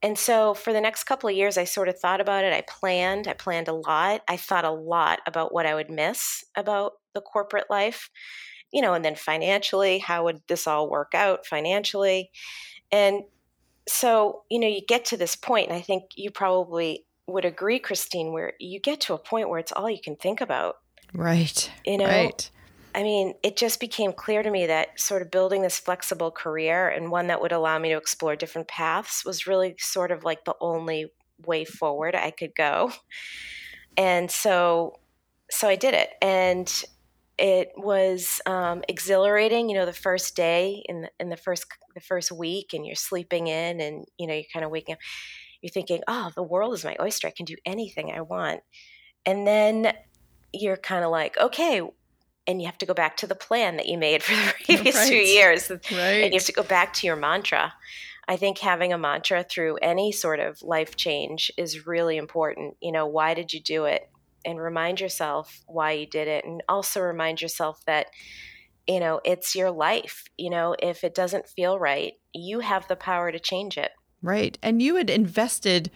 And 0.02 0.18
so 0.18 0.54
for 0.54 0.72
the 0.72 0.80
next 0.80 1.04
couple 1.04 1.28
of 1.28 1.36
years, 1.36 1.58
I 1.58 1.64
sort 1.64 1.88
of 1.88 1.98
thought 1.98 2.20
about 2.20 2.44
it. 2.44 2.52
I 2.52 2.62
planned. 2.62 3.28
I 3.28 3.34
planned 3.34 3.68
a 3.68 3.74
lot. 3.74 4.22
I 4.28 4.36
thought 4.36 4.64
a 4.64 4.70
lot 4.70 5.20
about 5.26 5.52
what 5.52 5.66
I 5.66 5.74
would 5.74 5.90
miss 5.90 6.44
about 6.56 6.92
the 7.14 7.20
corporate 7.20 7.68
life, 7.68 8.10
you 8.72 8.80
know, 8.80 8.94
and 8.94 9.04
then 9.04 9.14
financially, 9.14 9.98
how 9.98 10.24
would 10.24 10.40
this 10.48 10.66
all 10.66 10.88
work 10.88 11.12
out 11.14 11.46
financially? 11.46 12.30
And 12.90 13.22
so, 13.86 14.44
you 14.50 14.58
know, 14.58 14.68
you 14.68 14.80
get 14.86 15.04
to 15.06 15.16
this 15.16 15.36
point, 15.36 15.68
and 15.68 15.76
I 15.76 15.82
think 15.82 16.04
you 16.16 16.30
probably 16.30 17.04
would 17.26 17.44
agree, 17.44 17.78
Kristine, 17.78 18.32
where 18.32 18.54
you 18.58 18.80
get 18.80 19.00
to 19.02 19.14
a 19.14 19.18
point 19.18 19.48
where 19.48 19.58
it's 19.58 19.72
all 19.72 19.90
you 19.90 20.00
can 20.02 20.16
think 20.16 20.40
about. 20.40 20.76
Right. 21.12 21.70
You 21.84 21.98
know, 21.98 22.06
right. 22.06 22.50
I 22.94 23.02
mean, 23.02 23.34
it 23.42 23.56
just 23.56 23.78
became 23.78 24.12
clear 24.12 24.42
to 24.42 24.50
me 24.50 24.66
that 24.66 24.98
sort 24.98 25.22
of 25.22 25.30
building 25.30 25.62
this 25.62 25.78
flexible 25.78 26.30
career 26.30 26.88
and 26.88 27.10
one 27.10 27.28
that 27.28 27.40
would 27.40 27.52
allow 27.52 27.78
me 27.78 27.90
to 27.90 27.96
explore 27.96 28.34
different 28.34 28.68
paths 28.68 29.24
was 29.24 29.46
really 29.46 29.76
sort 29.78 30.10
of 30.10 30.24
like 30.24 30.44
the 30.44 30.56
only 30.60 31.12
way 31.46 31.64
forward 31.64 32.14
I 32.14 32.30
could 32.30 32.54
go. 32.54 32.92
And 33.96 34.30
so, 34.30 34.98
so 35.50 35.68
I 35.68 35.76
did 35.76 35.94
it, 35.94 36.10
and 36.22 36.72
it 37.38 37.70
was 37.76 38.40
um, 38.46 38.82
exhilarating. 38.88 39.68
You 39.68 39.76
know, 39.76 39.86
the 39.86 39.92
first 39.92 40.36
day 40.36 40.82
in 40.86 41.02
the, 41.02 41.10
in 41.18 41.28
the 41.28 41.36
first 41.36 41.66
the 41.94 42.00
first 42.00 42.32
week, 42.32 42.72
and 42.72 42.86
you're 42.86 42.94
sleeping 42.94 43.46
in, 43.46 43.80
and 43.80 44.04
you 44.18 44.26
know, 44.26 44.34
you're 44.34 44.44
kind 44.52 44.64
of 44.64 44.70
waking 44.70 44.94
up. 44.94 45.00
You're 45.60 45.70
thinking, 45.70 46.02
"Oh, 46.08 46.30
the 46.34 46.42
world 46.42 46.74
is 46.74 46.84
my 46.84 46.96
oyster. 47.00 47.28
I 47.28 47.32
can 47.36 47.46
do 47.46 47.56
anything 47.66 48.12
I 48.12 48.20
want." 48.20 48.60
And 49.26 49.46
then 49.46 49.92
you're 50.52 50.76
kind 50.76 51.04
of 51.04 51.10
like, 51.10 51.36
okay, 51.38 51.82
and 52.46 52.60
you 52.60 52.66
have 52.66 52.78
to 52.78 52.86
go 52.86 52.94
back 52.94 53.16
to 53.18 53.26
the 53.26 53.34
plan 53.34 53.76
that 53.76 53.86
you 53.86 53.98
made 53.98 54.22
for 54.22 54.34
the 54.34 54.54
previous 54.64 54.96
right. 54.96 55.08
two 55.08 55.16
years. 55.16 55.70
Right. 55.70 56.24
And 56.24 56.32
you 56.32 56.38
have 56.38 56.46
to 56.46 56.52
go 56.52 56.62
back 56.62 56.92
to 56.94 57.06
your 57.06 57.16
mantra. 57.16 57.72
I 58.26 58.36
think 58.36 58.58
having 58.58 58.92
a 58.92 58.98
mantra 58.98 59.44
through 59.44 59.76
any 59.76 60.12
sort 60.12 60.40
of 60.40 60.62
life 60.62 60.96
change 60.96 61.50
is 61.56 61.86
really 61.86 62.16
important. 62.16 62.76
You 62.80 62.92
know, 62.92 63.06
why 63.06 63.34
did 63.34 63.52
you 63.52 63.60
do 63.60 63.84
it? 63.84 64.08
And 64.44 64.60
remind 64.60 65.00
yourself 65.00 65.60
why 65.66 65.92
you 65.92 66.06
did 66.06 66.28
it. 66.28 66.44
And 66.44 66.62
also 66.68 67.00
remind 67.00 67.42
yourself 67.42 67.84
that, 67.86 68.06
you 68.86 69.00
know, 69.00 69.20
it's 69.24 69.54
your 69.54 69.70
life. 69.70 70.24
You 70.38 70.50
know, 70.50 70.76
if 70.80 71.04
it 71.04 71.14
doesn't 71.14 71.48
feel 71.48 71.78
right, 71.78 72.14
you 72.32 72.60
have 72.60 72.86
the 72.88 72.96
power 72.96 73.30
to 73.32 73.38
change 73.38 73.76
it. 73.76 73.90
Right. 74.22 74.56
And 74.62 74.80
you 74.80 74.96
had 74.96 75.10
invested 75.10 75.90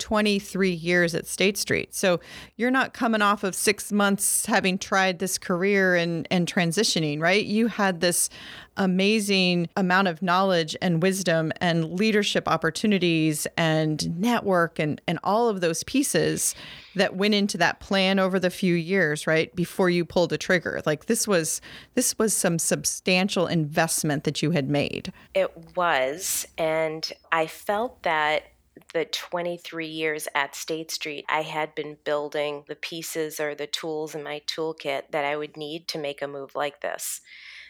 23 0.00 0.70
years 0.70 1.14
at 1.14 1.26
State 1.26 1.56
Street. 1.56 1.94
So 1.94 2.18
you're 2.56 2.70
not 2.70 2.92
coming 2.92 3.22
off 3.22 3.44
of 3.44 3.54
six 3.54 3.92
months 3.92 4.46
having 4.46 4.78
tried 4.78 5.20
this 5.20 5.38
career 5.38 5.94
and, 5.94 6.26
and 6.30 6.52
transitioning, 6.52 7.20
right? 7.20 7.44
You 7.44 7.68
had 7.68 8.00
this 8.00 8.30
amazing 8.76 9.68
amount 9.76 10.08
of 10.08 10.22
knowledge 10.22 10.74
and 10.80 11.02
wisdom 11.02 11.52
and 11.60 11.98
leadership 11.98 12.48
opportunities 12.48 13.46
and 13.56 14.18
network 14.18 14.78
and, 14.78 15.00
and 15.06 15.18
all 15.22 15.48
of 15.48 15.60
those 15.60 15.84
pieces 15.84 16.54
that 16.94 17.14
went 17.14 17.34
into 17.34 17.58
that 17.58 17.78
plan 17.80 18.18
over 18.18 18.38
the 18.38 18.50
few 18.50 18.74
years 18.74 19.26
right 19.26 19.54
before 19.54 19.90
you 19.90 20.04
pulled 20.04 20.32
a 20.32 20.38
trigger 20.38 20.80
like 20.86 21.06
this 21.06 21.28
was 21.28 21.60
this 21.94 22.18
was 22.18 22.34
some 22.34 22.58
substantial 22.58 23.46
investment 23.46 24.24
that 24.24 24.42
you 24.42 24.50
had 24.52 24.68
made 24.68 25.12
it 25.34 25.76
was 25.76 26.46
and 26.56 27.12
i 27.32 27.46
felt 27.46 28.02
that 28.02 28.44
the 28.92 29.04
23 29.04 29.86
years 29.86 30.28
at 30.34 30.54
State 30.54 30.90
Street, 30.90 31.24
I 31.28 31.42
had 31.42 31.74
been 31.74 31.96
building 32.04 32.64
the 32.68 32.76
pieces 32.76 33.40
or 33.40 33.54
the 33.54 33.66
tools 33.66 34.14
in 34.14 34.22
my 34.22 34.42
toolkit 34.46 35.02
that 35.10 35.24
I 35.24 35.36
would 35.36 35.56
need 35.56 35.88
to 35.88 35.98
make 35.98 36.22
a 36.22 36.28
move 36.28 36.54
like 36.54 36.80
this. 36.80 37.20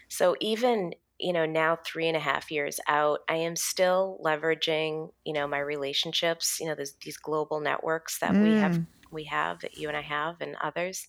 So 0.08 0.36
even 0.40 0.92
you 1.20 1.32
know 1.32 1.44
now 1.44 1.76
three 1.84 2.08
and 2.08 2.16
a 2.16 2.20
half 2.20 2.50
years 2.50 2.80
out 2.88 3.20
i 3.28 3.34
am 3.34 3.54
still 3.54 4.18
leveraging 4.24 5.10
you 5.24 5.34
know 5.34 5.46
my 5.46 5.58
relationships 5.58 6.58
you 6.58 6.66
know 6.66 6.74
these 6.74 7.18
global 7.18 7.60
networks 7.60 8.18
that 8.20 8.32
mm. 8.32 8.42
we 8.42 8.58
have 8.58 8.72
mm. 8.72 8.86
we 9.12 9.24
have 9.24 9.60
that 9.60 9.76
you 9.76 9.88
and 9.88 9.96
i 9.96 10.00
have 10.00 10.36
and 10.40 10.56
others 10.62 11.06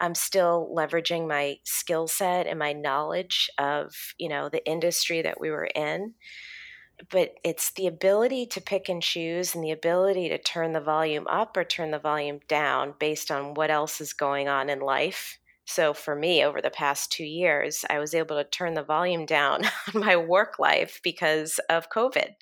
i'm 0.00 0.16
still 0.16 0.72
leveraging 0.76 1.28
my 1.28 1.56
skill 1.64 2.08
set 2.08 2.48
and 2.48 2.58
my 2.58 2.72
knowledge 2.72 3.48
of 3.56 3.94
you 4.18 4.28
know 4.28 4.48
the 4.48 4.66
industry 4.66 5.22
that 5.22 5.40
we 5.40 5.48
were 5.48 5.68
in 5.76 6.12
but 7.08 7.34
it's 7.44 7.70
the 7.70 7.86
ability 7.86 8.46
to 8.46 8.60
pick 8.60 8.88
and 8.88 9.02
choose 9.02 9.54
and 9.54 9.64
the 9.64 9.70
ability 9.70 10.28
to 10.28 10.38
turn 10.38 10.72
the 10.72 10.80
volume 10.80 11.26
up 11.28 11.56
or 11.56 11.64
turn 11.64 11.90
the 11.90 11.98
volume 11.98 12.40
down 12.48 12.94
based 12.98 13.30
on 13.30 13.54
what 13.54 13.70
else 13.70 14.00
is 14.00 14.12
going 14.12 14.48
on 14.48 14.68
in 14.68 14.80
life. 14.80 15.38
So 15.64 15.94
for 15.94 16.14
me, 16.14 16.44
over 16.44 16.60
the 16.60 16.70
past 16.70 17.12
two 17.12 17.24
years, 17.24 17.84
I 17.88 17.98
was 17.98 18.14
able 18.14 18.36
to 18.36 18.44
turn 18.44 18.74
the 18.74 18.82
volume 18.82 19.24
down 19.24 19.62
on 19.94 20.00
my 20.00 20.16
work 20.16 20.58
life 20.58 21.00
because 21.02 21.60
of 21.70 21.90
COVID. 21.90 22.34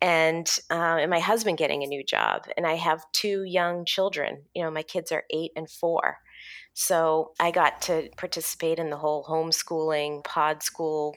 And, 0.00 0.48
uh, 0.68 0.98
and 0.98 1.10
my 1.10 1.20
husband 1.20 1.58
getting 1.58 1.84
a 1.84 1.86
new 1.86 2.02
job. 2.04 2.46
And 2.56 2.66
I 2.66 2.74
have 2.74 3.04
two 3.12 3.44
young 3.44 3.84
children. 3.84 4.42
You 4.54 4.64
know, 4.64 4.70
my 4.70 4.82
kids 4.82 5.12
are 5.12 5.22
eight 5.30 5.52
and 5.54 5.70
four. 5.70 6.18
So 6.74 7.32
I 7.38 7.52
got 7.52 7.82
to 7.82 8.08
participate 8.16 8.80
in 8.80 8.90
the 8.90 8.96
whole 8.96 9.24
homeschooling, 9.24 10.24
pod 10.24 10.62
school 10.62 11.14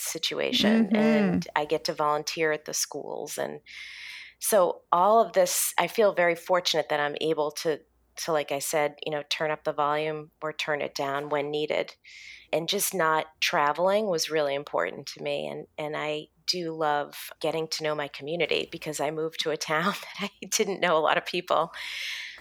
situation 0.00 0.86
mm-hmm. 0.86 0.96
and 0.96 1.46
I 1.56 1.64
get 1.64 1.84
to 1.84 1.94
volunteer 1.94 2.52
at 2.52 2.64
the 2.64 2.74
schools 2.74 3.38
and 3.38 3.60
so 4.40 4.82
all 4.92 5.24
of 5.24 5.32
this 5.32 5.72
I 5.78 5.88
feel 5.88 6.12
very 6.14 6.34
fortunate 6.34 6.88
that 6.90 7.00
I'm 7.00 7.16
able 7.20 7.50
to 7.62 7.80
to 8.18 8.32
like 8.32 8.52
I 8.52 8.58
said, 8.58 8.96
you 9.04 9.12
know, 9.12 9.22
turn 9.28 9.50
up 9.50 9.64
the 9.64 9.72
volume 9.72 10.30
or 10.42 10.52
turn 10.52 10.80
it 10.80 10.94
down 10.94 11.28
when 11.28 11.50
needed. 11.50 11.94
And 12.52 12.68
just 12.68 12.94
not 12.94 13.26
traveling 13.40 14.06
was 14.06 14.30
really 14.30 14.54
important 14.54 15.06
to 15.08 15.22
me 15.22 15.46
and 15.48 15.66
and 15.76 15.96
I 15.96 16.28
do 16.46 16.72
love 16.72 17.14
getting 17.40 17.68
to 17.68 17.84
know 17.84 17.94
my 17.94 18.08
community 18.08 18.68
because 18.72 19.00
I 19.00 19.10
moved 19.10 19.40
to 19.40 19.50
a 19.50 19.56
town 19.72 19.92
that 19.92 20.30
I 20.30 20.46
didn't 20.50 20.80
know 20.80 20.96
a 20.96 21.00
lot 21.00 21.18
of 21.18 21.26
people. 21.26 21.72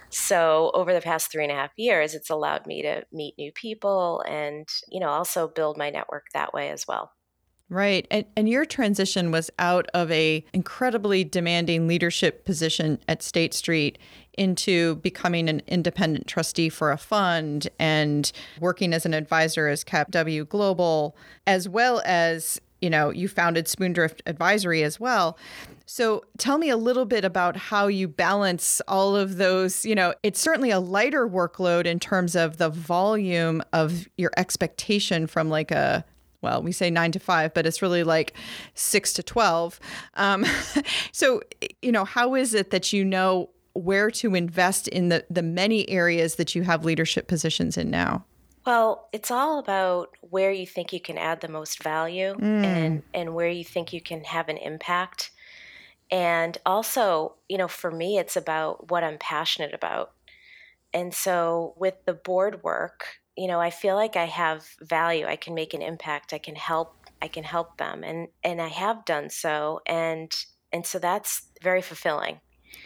So 0.10 0.72
over 0.74 0.94
the 0.94 1.02
past 1.02 1.32
three 1.32 1.44
and 1.44 1.52
a 1.52 1.56
half 1.56 1.72
years, 1.76 2.16
it's 2.16 2.30
allowed 2.30 2.66
me 2.66 2.82
to 2.84 3.04
meet 3.12 3.36
new 3.38 3.52
people 3.52 4.24
and, 4.26 4.66
you 4.88 5.02
know, 5.02 5.10
also 5.10 5.50
build 5.50 5.78
my 5.78 5.90
network 5.90 6.28
that 6.34 6.54
way 6.54 6.70
as 6.70 6.88
well. 6.88 7.12
Right. 7.70 8.08
And, 8.10 8.26
and 8.38 8.48
your 8.48 8.64
transition 8.64 9.30
was 9.30 9.52
out 9.60 9.88
of 9.94 10.10
a 10.10 10.46
incredibly 10.54 11.26
demanding 11.26 11.86
leadership 11.86 12.46
position 12.46 13.00
at 13.10 13.22
State 13.22 13.54
Street 13.54 13.98
into 14.38 14.96
becoming 14.98 15.50
an 15.50 15.62
independent 15.68 16.28
trustee 16.28 16.70
for 16.70 16.92
a 16.92 16.98
fund 16.98 17.68
and 17.78 18.32
working 18.62 18.94
as 18.94 19.06
an 19.06 19.14
advisor 19.14 19.68
as 19.68 19.84
CapW 19.84 20.48
Global, 20.48 21.18
as 21.46 21.68
well 21.68 22.02
as, 22.06 22.62
you 22.80 22.90
know, 22.90 23.10
you 23.10 23.28
founded 23.28 23.66
Spoondrift 23.66 24.22
Advisory 24.28 24.84
as 24.84 24.98
well. 24.98 25.38
So 25.86 26.24
tell 26.38 26.58
me 26.58 26.70
a 26.70 26.78
little 26.78 27.06
bit 27.06 27.26
about 27.26 27.58
how 27.58 27.88
you 27.88 28.08
balance 28.08 28.80
all 28.88 29.14
of 29.16 29.36
those. 29.36 29.86
You 29.86 29.96
know, 29.96 30.14
it's 30.24 30.40
certainly 30.40 30.72
a 30.72 30.80
lighter 30.80 31.28
workload 31.28 31.86
in 31.86 32.00
terms 32.00 32.34
of 32.34 32.58
the 32.58 32.70
volume 32.70 33.62
of 33.74 34.08
your 34.16 34.32
expectation 34.38 35.28
from 35.28 35.50
like 35.50 35.72
a 35.72 36.06
well, 36.48 36.64
we 36.64 36.72
say 36.72 36.90
nine 36.90 37.12
to 37.12 37.20
five, 37.20 37.54
but 37.54 37.66
it's 37.66 37.82
really 37.82 38.04
like 38.06 38.34
six 38.74 39.12
to 39.14 39.24
12. 39.24 39.80
Um, 40.14 40.46
so, 41.12 41.42
you 41.82 41.92
know, 41.92 42.06
how 42.06 42.36
is 42.36 42.54
it 42.54 42.72
that 42.72 42.94
you 42.94 43.04
know 43.04 43.50
where 43.74 44.10
to 44.10 44.34
invest 44.34 44.88
in 44.88 45.10
the, 45.10 45.26
the 45.30 45.42
many 45.42 45.88
areas 45.90 46.36
that 46.36 46.56
you 46.56 46.64
have 46.64 46.86
leadership 46.86 47.28
positions 47.28 47.78
in 47.78 47.90
now? 47.90 48.24
Well, 48.66 49.10
it's 49.12 49.30
all 49.30 49.60
about 49.60 50.10
where 50.22 50.52
you 50.52 50.66
think 50.66 50.94
you 50.94 51.02
can 51.02 51.18
add 51.18 51.42
the 51.42 51.50
most 51.50 51.84
value 51.84 52.34
mm. 52.34 52.64
and, 52.64 53.04
and 53.14 53.36
where 53.36 53.50
you 53.50 53.66
think 53.66 53.92
you 53.92 54.02
can 54.02 54.24
have 54.24 54.48
an 54.48 54.58
impact. 54.58 55.32
And 56.10 56.58
also, 56.66 57.36
you 57.50 57.58
know, 57.58 57.68
for 57.68 57.92
me, 57.92 58.18
it's 58.18 58.38
about 58.38 58.90
what 58.90 59.04
I'm 59.04 59.18
passionate 59.18 59.74
about. 59.74 60.14
And 60.94 61.14
so 61.14 61.74
with 61.78 61.96
the 62.06 62.14
board 62.14 62.64
work, 62.64 63.20
you 63.38 63.48
know, 63.48 63.62
I 63.62 63.70
feel 63.70 63.96
like 63.96 64.16
I 64.16 64.26
have 64.26 64.68
value. 64.82 65.26
I 65.28 65.36
can 65.36 65.54
make 65.54 65.74
an 65.74 65.82
impact. 65.82 66.34
I 66.34 66.40
can 66.40 66.56
help. 66.56 66.96
I 67.22 67.28
can 67.28 67.44
help 67.44 67.78
them, 67.78 68.04
and 68.04 68.28
and 68.44 68.62
I 68.62 68.68
have 68.68 69.06
done 69.06 69.30
so, 69.30 69.82
and 69.86 70.32
and 70.74 70.86
so 70.86 71.00
that's 71.00 71.44
very 71.62 71.82
fulfilling. 71.82 72.40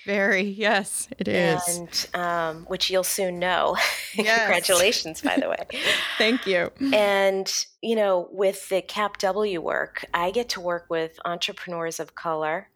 Very 0.06 0.42
yes, 0.42 1.08
it 1.18 1.28
is, 1.28 1.62
and 1.68 2.10
um, 2.14 2.66
which 2.66 2.90
you'll 2.90 3.04
soon 3.04 3.40
know. 3.40 3.78
Yes. 4.14 4.40
Congratulations, 4.40 5.22
by 5.22 5.38
the 5.38 5.48
way. 5.48 5.66
Thank 6.18 6.46
you. 6.46 6.70
And 6.92 7.50
you 7.82 7.96
know, 7.96 8.28
with 8.30 8.68
the 8.68 8.82
CapW 8.82 9.60
work, 9.60 10.04
I 10.14 10.32
get 10.32 10.50
to 10.50 10.60
work 10.60 10.88
with 10.90 11.18
entrepreneurs 11.24 11.98
of 11.98 12.14
color 12.14 12.68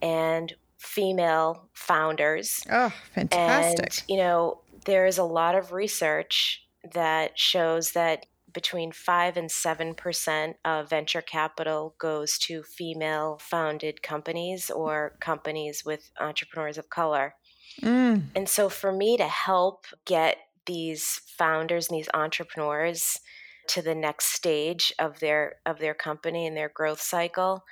and 0.00 0.54
female 0.78 1.68
founders. 1.74 2.64
Oh, 2.72 2.94
fantastic! 3.14 3.78
And 3.78 4.02
you 4.08 4.16
know, 4.16 4.62
there 4.86 5.04
is 5.04 5.18
a 5.18 5.22
lot 5.22 5.54
of 5.54 5.72
research 5.72 6.64
that 6.94 7.38
shows 7.38 7.92
that 7.92 8.26
between 8.52 8.92
5 8.92 9.36
and 9.36 9.48
7% 9.48 10.54
of 10.64 10.90
venture 10.90 11.22
capital 11.22 11.94
goes 11.98 12.38
to 12.38 12.62
female 12.62 13.38
founded 13.40 14.02
companies 14.02 14.70
or 14.70 15.16
companies 15.20 15.84
with 15.84 16.10
entrepreneurs 16.18 16.78
of 16.78 16.90
color. 16.90 17.34
Mm. 17.82 18.24
And 18.34 18.48
so 18.48 18.68
for 18.68 18.92
me 18.92 19.16
to 19.16 19.28
help 19.28 19.86
get 20.04 20.38
these 20.66 21.20
founders 21.38 21.88
and 21.88 21.98
these 21.98 22.08
entrepreneurs 22.12 23.20
to 23.68 23.82
the 23.82 23.94
next 23.94 24.26
stage 24.26 24.92
of 24.98 25.20
their 25.20 25.56
of 25.64 25.78
their 25.78 25.94
company 25.94 26.46
and 26.46 26.56
their 26.56 26.70
growth 26.74 27.00
cycle, 27.00 27.64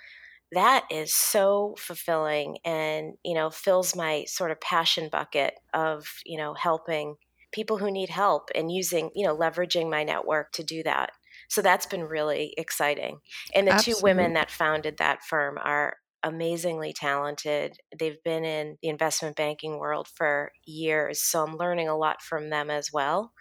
that 0.52 0.86
is 0.90 1.12
so 1.12 1.74
fulfilling 1.78 2.58
and 2.64 3.14
you 3.24 3.34
know 3.34 3.50
fills 3.50 3.96
my 3.96 4.24
sort 4.26 4.50
of 4.50 4.60
passion 4.60 5.08
bucket 5.10 5.54
of 5.74 6.06
you 6.24 6.38
know 6.38 6.54
helping 6.54 7.16
people 7.52 7.78
who 7.78 7.90
need 7.90 8.10
help 8.10 8.50
and 8.54 8.72
using, 8.72 9.10
you 9.14 9.26
know, 9.26 9.36
leveraging 9.36 9.90
my 9.90 10.04
network 10.04 10.52
to 10.52 10.62
do 10.62 10.82
that. 10.82 11.10
So 11.48 11.62
that's 11.62 11.86
been 11.86 12.04
really 12.04 12.54
exciting. 12.58 13.20
And 13.54 13.66
the 13.66 13.72
Absolutely. 13.72 14.00
two 14.00 14.04
women 14.04 14.32
that 14.34 14.50
founded 14.50 14.98
that 14.98 15.22
firm 15.22 15.58
are 15.62 15.96
amazingly 16.22 16.92
talented. 16.92 17.78
They've 17.98 18.22
been 18.24 18.44
in 18.44 18.76
the 18.82 18.88
investment 18.88 19.36
banking 19.36 19.78
world 19.78 20.08
for 20.08 20.52
years. 20.66 21.22
So 21.22 21.44
I'm 21.44 21.56
learning 21.56 21.88
a 21.88 21.96
lot 21.96 22.22
from 22.22 22.50
them 22.50 22.70
as 22.70 22.92
well. 22.92 23.32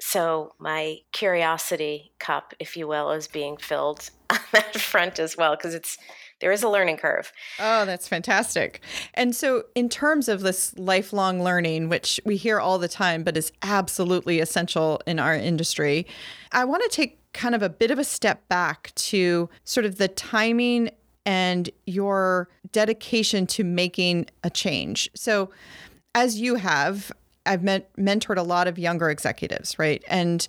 So 0.00 0.52
my 0.58 0.98
curiosity 1.12 2.12
cup, 2.18 2.54
if 2.58 2.76
you 2.76 2.88
will, 2.88 3.12
is 3.12 3.28
being 3.28 3.56
filled 3.56 4.10
on 4.30 4.38
that 4.52 4.76
front 4.76 5.18
as 5.18 5.36
well 5.36 5.56
because 5.56 5.74
it's 5.74 5.98
there 6.44 6.52
is 6.52 6.62
a 6.62 6.68
learning 6.68 6.98
curve. 6.98 7.32
Oh, 7.58 7.86
that's 7.86 8.06
fantastic. 8.06 8.82
And 9.14 9.34
so, 9.34 9.64
in 9.74 9.88
terms 9.88 10.28
of 10.28 10.42
this 10.42 10.76
lifelong 10.76 11.42
learning, 11.42 11.88
which 11.88 12.20
we 12.26 12.36
hear 12.36 12.60
all 12.60 12.78
the 12.78 12.86
time, 12.86 13.24
but 13.24 13.34
is 13.34 13.50
absolutely 13.62 14.40
essential 14.40 15.00
in 15.06 15.18
our 15.18 15.34
industry, 15.34 16.06
I 16.52 16.66
want 16.66 16.82
to 16.82 16.90
take 16.90 17.18
kind 17.32 17.54
of 17.54 17.62
a 17.62 17.70
bit 17.70 17.90
of 17.90 17.98
a 17.98 18.04
step 18.04 18.46
back 18.46 18.92
to 18.96 19.48
sort 19.64 19.86
of 19.86 19.96
the 19.96 20.06
timing 20.06 20.90
and 21.24 21.70
your 21.86 22.50
dedication 22.72 23.46
to 23.46 23.64
making 23.64 24.26
a 24.42 24.50
change. 24.50 25.08
So, 25.14 25.48
as 26.14 26.38
you 26.38 26.56
have, 26.56 27.10
I've 27.46 27.62
met, 27.62 27.94
mentored 27.96 28.38
a 28.38 28.42
lot 28.42 28.68
of 28.68 28.78
younger 28.78 29.10
executives, 29.10 29.78
right? 29.78 30.02
And 30.08 30.46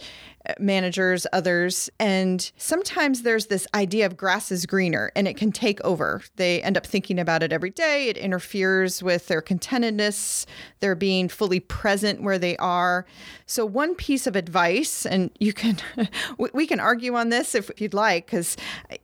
uh, 0.47 0.53
managers, 0.59 1.25
others. 1.33 1.89
And 1.99 2.51
sometimes 2.57 3.23
there's 3.23 3.47
this 3.47 3.67
idea 3.73 4.05
of 4.05 4.15
grass 4.15 4.51
is 4.51 4.65
greener 4.65 5.11
and 5.15 5.27
it 5.27 5.37
can 5.37 5.51
take 5.51 5.81
over. 5.83 6.21
They 6.35 6.61
end 6.61 6.77
up 6.77 6.85
thinking 6.85 7.19
about 7.19 7.41
it 7.41 7.51
every 7.51 7.71
day. 7.71 8.09
It 8.09 8.17
interferes 8.17 9.01
with 9.01 9.27
their 9.27 9.41
contentedness, 9.41 10.45
their 10.79 10.95
being 10.95 11.29
fully 11.29 11.59
present 11.59 12.21
where 12.21 12.37
they 12.37 12.57
are. 12.57 13.05
So, 13.45 13.65
one 13.65 13.95
piece 13.95 14.27
of 14.27 14.35
advice, 14.35 15.05
and 15.05 15.31
you 15.39 15.53
can, 15.53 15.77
we 16.53 16.67
can 16.67 16.79
argue 16.79 17.15
on 17.15 17.29
this 17.29 17.55
if 17.55 17.69
you'd 17.81 17.93
like, 17.93 18.25
because 18.25 18.55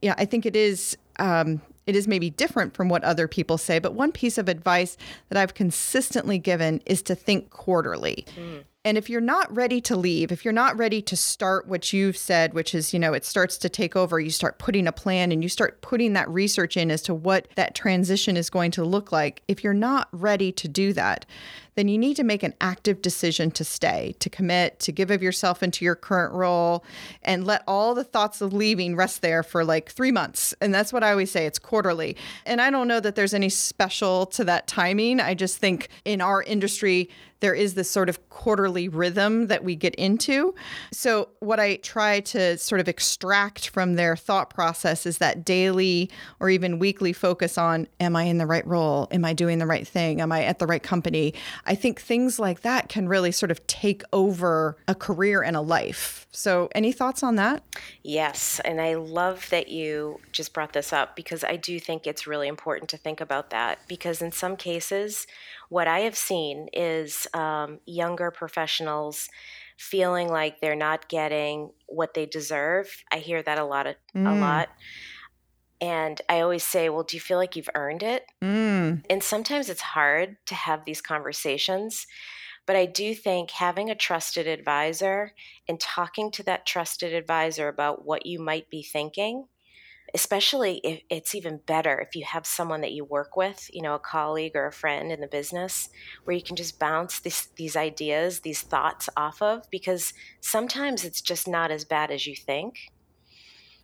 yeah, 0.02 0.16
I 0.18 0.26
think 0.26 0.46
it 0.46 0.56
is. 0.56 0.98
Um, 1.20 1.62
it 1.92 1.96
is 1.98 2.08
maybe 2.08 2.30
different 2.30 2.74
from 2.74 2.88
what 2.88 3.04
other 3.04 3.28
people 3.28 3.58
say, 3.58 3.78
but 3.78 3.94
one 3.94 4.14
piece 4.14 4.38
of 4.38 4.48
advice 4.48 4.96
that 5.28 5.38
I've 5.38 5.54
consistently 5.54 6.40
given 6.40 6.82
is 6.86 7.02
to 7.02 7.16
think 7.16 7.50
quarterly. 7.50 8.26
Mm. 8.38 8.64
And 8.86 8.98
if 8.98 9.10
you're 9.10 9.20
not 9.20 9.54
ready 9.54 9.82
to 9.82 9.98
leave, 9.98 10.32
if 10.32 10.46
you're 10.46 10.54
not 10.54 10.78
ready 10.78 11.02
to 11.02 11.18
start 11.18 11.68
what 11.68 11.92
you've 11.92 12.16
said, 12.16 12.54
which 12.54 12.74
is, 12.74 12.94
you 12.94 13.00
know, 13.00 13.12
it 13.12 13.26
starts 13.26 13.58
to 13.58 13.68
take 13.68 13.98
over, 13.98 14.22
you 14.22 14.30
start 14.30 14.58
putting 14.58 14.88
a 14.88 14.94
plan 14.94 15.34
and 15.34 15.44
you 15.44 15.50
start 15.50 15.82
putting 15.82 16.14
that 16.14 16.30
research 16.30 16.78
in 16.78 16.90
as 16.90 17.02
to 17.02 17.14
what 17.14 17.50
that 17.56 17.76
transition 17.76 18.38
is 18.38 18.50
going 18.50 18.72
to 18.72 18.86
look 18.86 19.12
like. 19.12 19.44
If 19.50 19.66
you're 19.66 19.74
not 19.74 20.08
ready 20.14 20.54
to 20.54 20.68
do 20.70 20.94
that, 20.94 21.26
then 21.76 21.88
you 21.88 21.98
need 21.98 22.16
to 22.16 22.24
make 22.24 22.44
an 22.44 22.54
active 22.60 23.02
decision 23.02 23.52
to 23.52 23.64
stay, 23.64 24.16
to 24.20 24.30
commit, 24.30 24.80
to 24.80 24.92
give 24.92 25.12
of 25.12 25.24
yourself 25.24 25.64
into 25.64 25.86
your 25.86 25.96
current 25.96 26.34
role, 26.34 26.84
and 27.24 27.46
let 27.46 27.64
all 27.68 27.96
the 27.96 28.04
thoughts 28.04 28.42
of 28.42 28.54
leaving 28.54 28.96
rest 28.96 29.22
there 29.22 29.44
for 29.44 29.64
like 29.64 29.90
three 29.90 30.12
months. 30.12 30.54
And 30.62 30.74
that's 30.74 30.92
what 30.92 31.04
I 31.04 31.12
always 31.12 31.32
say 31.32 31.46
it's 31.46 31.60
quarterly. 31.60 32.18
And 32.46 32.62
I 32.62 32.70
don't 32.70 32.88
know 32.88 33.00
that 33.00 33.16
there's 33.16 33.34
any 33.34 33.50
special 33.50 34.26
to 34.28 34.44
that 34.46 34.68
timing. 34.68 35.20
I 35.20 35.34
just 35.34 35.58
think 35.58 35.90
in 36.06 36.22
our 36.22 36.44
industry, 36.44 37.10
there 37.42 37.54
is 37.54 37.74
this 37.74 37.90
sort 37.90 38.08
of 38.08 38.30
quarterly 38.30 38.88
rhythm 38.88 39.48
that 39.48 39.64
we 39.64 39.76
get 39.76 39.94
into. 39.96 40.56
So, 40.92 41.30
what 41.40 41.60
I 41.60 41.76
try 41.78 42.22
to 42.22 42.58
sort 42.58 42.80
of 42.80 42.88
extract 42.88 43.70
from 43.70 43.96
their 43.96 44.16
thought 44.16 44.50
process 44.50 45.06
is 45.06 45.18
that 45.18 45.44
daily 45.44 46.10
or 46.40 46.50
even 46.50 46.80
weekly 46.80 47.14
focus 47.14 47.58
on 47.58 47.88
Am 48.00 48.16
I 48.16 48.24
in 48.24 48.38
the 48.38 48.46
right 48.46 48.66
role? 48.66 49.08
Am 49.12 49.26
I 49.26 49.34
doing 49.34 49.58
the 49.58 49.66
right 49.66 49.88
thing? 49.88 50.22
Am 50.22 50.32
I 50.32 50.44
at 50.44 50.60
the 50.60 50.68
right 50.68 50.82
company? 50.82 51.34
I 51.66 51.76
think 51.76 52.00
things 52.02 52.40
like 52.40 52.62
that 52.62 52.90
can 52.90 53.08
really 53.08 53.32
sort 53.32 53.52
of 53.52 53.66
take 53.68 54.04
over 54.12 54.78
a 54.88 54.96
career 54.96 55.42
and 55.42 55.56
a 55.56 55.62
life. 55.62 56.28
So, 56.32 56.70
any 56.74 56.92
thoughts 56.92 57.24
on 57.24 57.36
that? 57.36 57.64
Yes. 58.04 58.60
And 58.64 58.82
I 58.82 58.96
love 58.96 59.50
that 59.50 59.70
you 59.70 60.20
just 60.32 60.54
brought 60.54 60.74
this 60.74 60.94
up 60.94 61.16
because 61.16 61.44
I 61.44 61.56
do 61.58 61.80
think 61.80 62.08
it's 62.08 62.28
really 62.28 62.48
important 62.48 62.90
to 62.92 62.98
think 62.98 63.22
about 63.22 63.50
that 63.50 63.80
because 63.88 64.22
in 64.22 64.32
some 64.32 64.56
cases, 64.56 65.28
what 65.70 65.88
I 65.88 66.00
have 66.00 66.18
seen 66.18 66.68
is 66.74 67.28
um, 67.34 67.80
younger 67.86 68.32
professionals 68.32 69.30
feeling 69.78 70.30
like 70.30 70.62
they're 70.62 70.76
not 70.76 71.10
getting 71.10 71.72
what 71.88 72.14
they 72.14 72.26
deserve. 72.26 73.04
I 73.12 73.18
hear 73.18 73.42
that 73.42 73.58
a 73.58 73.66
lot 73.66 73.88
of, 73.88 73.96
mm. 74.16 74.30
a 74.30 74.40
lot. 74.40 74.70
And 75.82 76.22
I 76.30 76.42
always 76.42 76.64
say, 76.64 76.90
well, 76.90 77.04
do 77.04 77.18
you 77.18 77.22
feel 77.22 77.40
like 77.40 77.56
you've 77.56 77.70
earned 77.74 78.04
it? 78.04 78.26
Mm. 78.42 79.04
And 79.10 79.24
sometimes 79.24 79.68
it's 79.68 79.82
hard 79.82 80.38
to 80.46 80.56
have 80.56 80.86
these 80.86 81.02
conversations. 81.02 82.06
But 82.68 82.76
I 82.76 82.86
do 82.86 83.16
think 83.16 83.50
having 83.50 83.90
a 83.90 83.96
trusted 83.96 84.46
advisor 84.46 85.34
and 85.68 85.80
talking 85.80 86.30
to 86.32 86.44
that 86.44 86.68
trusted 86.68 87.14
advisor 87.14 87.68
about 87.68 88.06
what 88.06 88.28
you 88.28 88.40
might 88.40 88.70
be 88.70 88.84
thinking 88.84 89.48
especially 90.14 90.82
if 90.84 91.02
it's 91.10 91.36
even 91.36 91.62
better 91.66 92.00
if 92.00 92.16
you 92.16 92.26
have 92.26 92.46
someone 92.46 92.82
that 92.82 92.92
you 92.92 93.06
work 93.06 93.36
with, 93.36 93.70
you 93.74 93.82
know, 93.82 93.96
a 93.96 94.00
colleague 94.00 94.56
or 94.56 94.68
a 94.68 94.72
friend 94.72 95.12
in 95.12 95.22
the 95.22 95.28
business, 95.28 95.90
where 96.24 96.36
you 96.36 96.44
can 96.44 96.56
just 96.56 96.80
bounce 96.80 97.20
this, 97.20 97.48
these 97.56 97.76
ideas, 97.76 98.42
these 98.42 98.62
thoughts 98.62 99.10
off 99.16 99.42
of, 99.42 99.70
because 99.70 100.14
sometimes 100.42 101.06
it's 101.06 101.22
just 101.22 101.48
not 101.48 101.72
as 101.72 101.86
bad 101.86 102.12
as 102.12 102.28
you 102.28 102.36
think. 102.36 102.92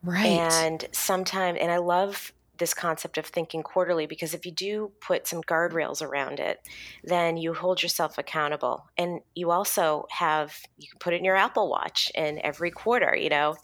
Right. 0.03 0.25
And 0.25 0.87
sometimes, 0.91 1.59
and 1.61 1.71
I 1.71 1.77
love 1.77 2.33
this 2.57 2.73
concept 2.73 3.17
of 3.17 3.25
thinking 3.25 3.63
quarterly 3.63 4.05
because 4.05 4.33
if 4.33 4.45
you 4.45 4.51
do 4.51 4.91
put 4.99 5.27
some 5.27 5.41
guardrails 5.43 6.01
around 6.01 6.39
it, 6.39 6.59
then 7.03 7.37
you 7.37 7.53
hold 7.53 7.83
yourself 7.83 8.17
accountable. 8.17 8.87
And 8.97 9.21
you 9.35 9.51
also 9.51 10.05
have, 10.09 10.57
you 10.77 10.87
can 10.89 10.99
put 10.99 11.13
it 11.13 11.17
in 11.17 11.25
your 11.25 11.35
Apple 11.35 11.69
Watch 11.69 12.11
and 12.15 12.39
every 12.39 12.71
quarter, 12.71 13.15
you 13.15 13.29
know, 13.29 13.55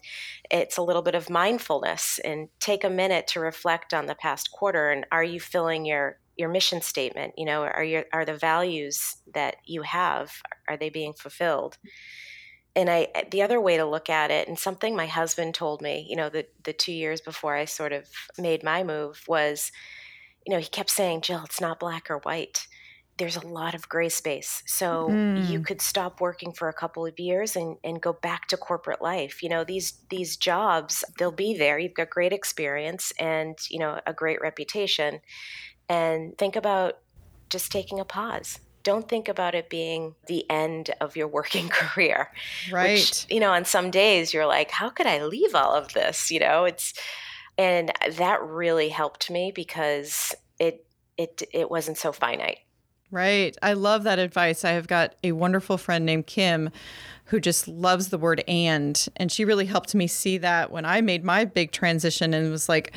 it's 0.50 0.76
a 0.76 0.82
little 0.82 1.02
bit 1.02 1.14
of 1.14 1.30
mindfulness 1.30 2.20
and 2.24 2.48
take 2.60 2.84
a 2.84 2.90
minute 2.90 3.26
to 3.28 3.40
reflect 3.40 3.92
on 3.92 4.06
the 4.06 4.14
past 4.14 4.50
quarter 4.52 4.90
and 4.90 5.06
are 5.10 5.24
you 5.24 5.40
filling 5.40 5.84
your 5.84 6.18
your 6.36 6.48
mission 6.48 6.80
statement 6.80 7.32
you 7.36 7.44
know 7.44 7.62
are 7.62 7.84
your 7.84 8.04
are 8.12 8.24
the 8.24 8.34
values 8.34 9.18
that 9.32 9.54
you 9.64 9.82
have 9.82 10.32
are 10.66 10.76
they 10.76 10.90
being 10.90 11.12
fulfilled 11.12 11.78
and 12.76 12.90
I 12.90 13.08
the 13.30 13.42
other 13.42 13.60
way 13.60 13.76
to 13.76 13.84
look 13.84 14.10
at 14.10 14.30
it, 14.30 14.48
and 14.48 14.58
something 14.58 14.96
my 14.96 15.06
husband 15.06 15.54
told 15.54 15.80
me, 15.80 16.06
you 16.08 16.16
know, 16.16 16.28
the 16.28 16.46
the 16.64 16.72
two 16.72 16.92
years 16.92 17.20
before 17.20 17.56
I 17.56 17.64
sort 17.66 17.92
of 17.92 18.08
made 18.38 18.62
my 18.62 18.82
move 18.82 19.22
was, 19.28 19.70
you 20.46 20.52
know, 20.52 20.60
he 20.60 20.66
kept 20.66 20.90
saying, 20.90 21.22
Jill, 21.22 21.42
it's 21.44 21.60
not 21.60 21.80
black 21.80 22.10
or 22.10 22.18
white. 22.18 22.66
There's 23.16 23.36
a 23.36 23.46
lot 23.46 23.74
of 23.74 23.88
gray 23.88 24.08
space. 24.08 24.64
So 24.66 25.08
mm. 25.08 25.48
you 25.48 25.60
could 25.60 25.80
stop 25.80 26.20
working 26.20 26.52
for 26.52 26.68
a 26.68 26.72
couple 26.72 27.06
of 27.06 27.20
years 27.20 27.54
and, 27.54 27.76
and 27.84 28.02
go 28.02 28.12
back 28.12 28.48
to 28.48 28.56
corporate 28.56 29.00
life. 29.00 29.40
You 29.40 29.50
know, 29.50 29.62
these 29.62 30.00
these 30.10 30.36
jobs, 30.36 31.04
they'll 31.18 31.30
be 31.30 31.56
there. 31.56 31.78
You've 31.78 31.94
got 31.94 32.10
great 32.10 32.32
experience 32.32 33.12
and, 33.20 33.56
you 33.70 33.78
know, 33.78 34.00
a 34.04 34.12
great 34.12 34.40
reputation. 34.40 35.20
And 35.88 36.36
think 36.38 36.56
about 36.56 36.94
just 37.50 37.70
taking 37.70 38.00
a 38.00 38.04
pause 38.04 38.58
don't 38.84 39.08
think 39.08 39.28
about 39.28 39.54
it 39.54 39.68
being 39.68 40.14
the 40.26 40.48
end 40.48 40.90
of 41.00 41.16
your 41.16 41.26
working 41.26 41.68
career. 41.70 42.30
Right. 42.70 42.92
Which, 42.92 43.26
you 43.28 43.40
know, 43.40 43.52
on 43.52 43.64
some 43.64 43.90
days 43.90 44.32
you're 44.32 44.46
like, 44.46 44.70
how 44.70 44.90
could 44.90 45.06
I 45.06 45.24
leave 45.24 45.54
all 45.54 45.74
of 45.74 45.92
this? 45.94 46.30
You 46.30 46.40
know, 46.40 46.64
it's, 46.64 46.94
and 47.58 47.92
that 48.16 48.42
really 48.42 48.90
helped 48.90 49.30
me 49.30 49.52
because 49.52 50.34
it, 50.58 50.86
it, 51.16 51.42
it 51.52 51.70
wasn't 51.70 51.98
so 51.98 52.12
finite. 52.12 52.58
Right. 53.10 53.56
I 53.62 53.74
love 53.74 54.02
that 54.04 54.18
advice. 54.18 54.64
I 54.64 54.72
have 54.72 54.88
got 54.88 55.14
a 55.22 55.32
wonderful 55.32 55.78
friend 55.78 56.04
named 56.04 56.26
Kim 56.26 56.70
who 57.26 57.38
just 57.38 57.68
loves 57.68 58.08
the 58.08 58.18
word 58.18 58.42
and. 58.48 59.08
And 59.16 59.30
she 59.30 59.44
really 59.44 59.66
helped 59.66 59.94
me 59.94 60.06
see 60.06 60.36
that 60.38 60.70
when 60.70 60.84
I 60.84 61.00
made 61.00 61.24
my 61.24 61.44
big 61.44 61.70
transition 61.70 62.34
and 62.34 62.50
was 62.50 62.68
like, 62.68 62.92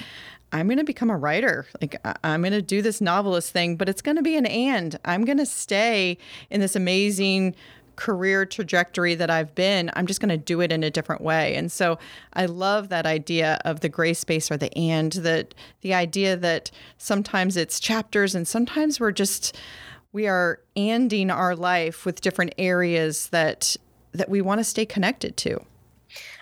I'm 0.51 0.67
going 0.67 0.77
to 0.77 0.83
become 0.83 1.10
a 1.10 1.17
writer. 1.17 1.67
Like, 1.81 1.99
I'm 2.23 2.41
going 2.41 2.53
to 2.53 2.62
do 2.62 2.81
this 2.81 3.01
novelist 3.01 3.51
thing, 3.51 3.75
but 3.75 3.89
it's 3.89 4.01
going 4.01 4.15
to 4.17 4.23
be 4.23 4.36
an 4.38 4.45
and. 4.45 4.97
I'm 5.03 5.25
going 5.25 5.38
to 5.38 5.45
stay 5.45 6.17
in 6.49 6.62
this 6.62 6.75
amazing 6.75 7.55
career 7.97 8.45
trajectory 8.45 9.15
that 9.15 9.29
I've 9.29 9.53
been. 9.55 9.91
I'm 9.95 10.07
just 10.07 10.21
going 10.21 10.29
to 10.29 10.38
do 10.38 10.62
it 10.62 10.71
in 10.71 10.83
a 10.83 10.89
different 10.89 11.21
way. 11.21 11.55
And 11.55 11.71
so 11.71 11.97
I 12.33 12.45
love 12.45 12.89
that 12.89 13.05
idea 13.05 13.60
of 13.65 13.81
the 13.81 13.89
gray 13.89 14.13
space 14.13 14.49
or 14.49 14.57
the 14.57 14.75
and, 14.77 15.12
that 15.13 15.53
the 15.81 15.93
idea 15.93 16.38
that 16.38 16.71
sometimes 16.97 17.57
it's 17.57 17.79
chapters 17.79 18.36
and 18.36 18.47
sometimes 18.47 18.99
we're 18.99 19.12
just, 19.12 19.57
we 20.13 20.27
are 20.27 20.62
anding 20.77 21.33
our 21.33 21.55
life 21.55 22.05
with 22.05 22.21
different 22.21 22.53
areas 22.57 23.29
that 23.29 23.75
that 24.13 24.29
we 24.29 24.41
want 24.41 24.60
to 24.60 24.63
stay 24.63 24.86
connected 24.86 25.38
to. 25.38 25.60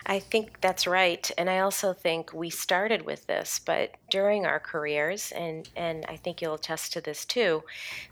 I 0.05 0.19
think 0.19 0.61
that's 0.61 0.85
right. 0.85 1.29
And 1.37 1.49
I 1.49 1.59
also 1.59 1.91
think 1.91 2.31
we 2.31 2.49
started 2.49 3.05
with 3.05 3.25
this, 3.25 3.59
but 3.59 3.95
during 4.09 4.45
our 4.45 4.59
careers, 4.59 5.31
and, 5.31 5.67
and 5.75 6.05
I 6.07 6.15
think 6.17 6.41
you'll 6.41 6.53
attest 6.55 6.93
to 6.93 7.01
this 7.01 7.25
too, 7.25 7.63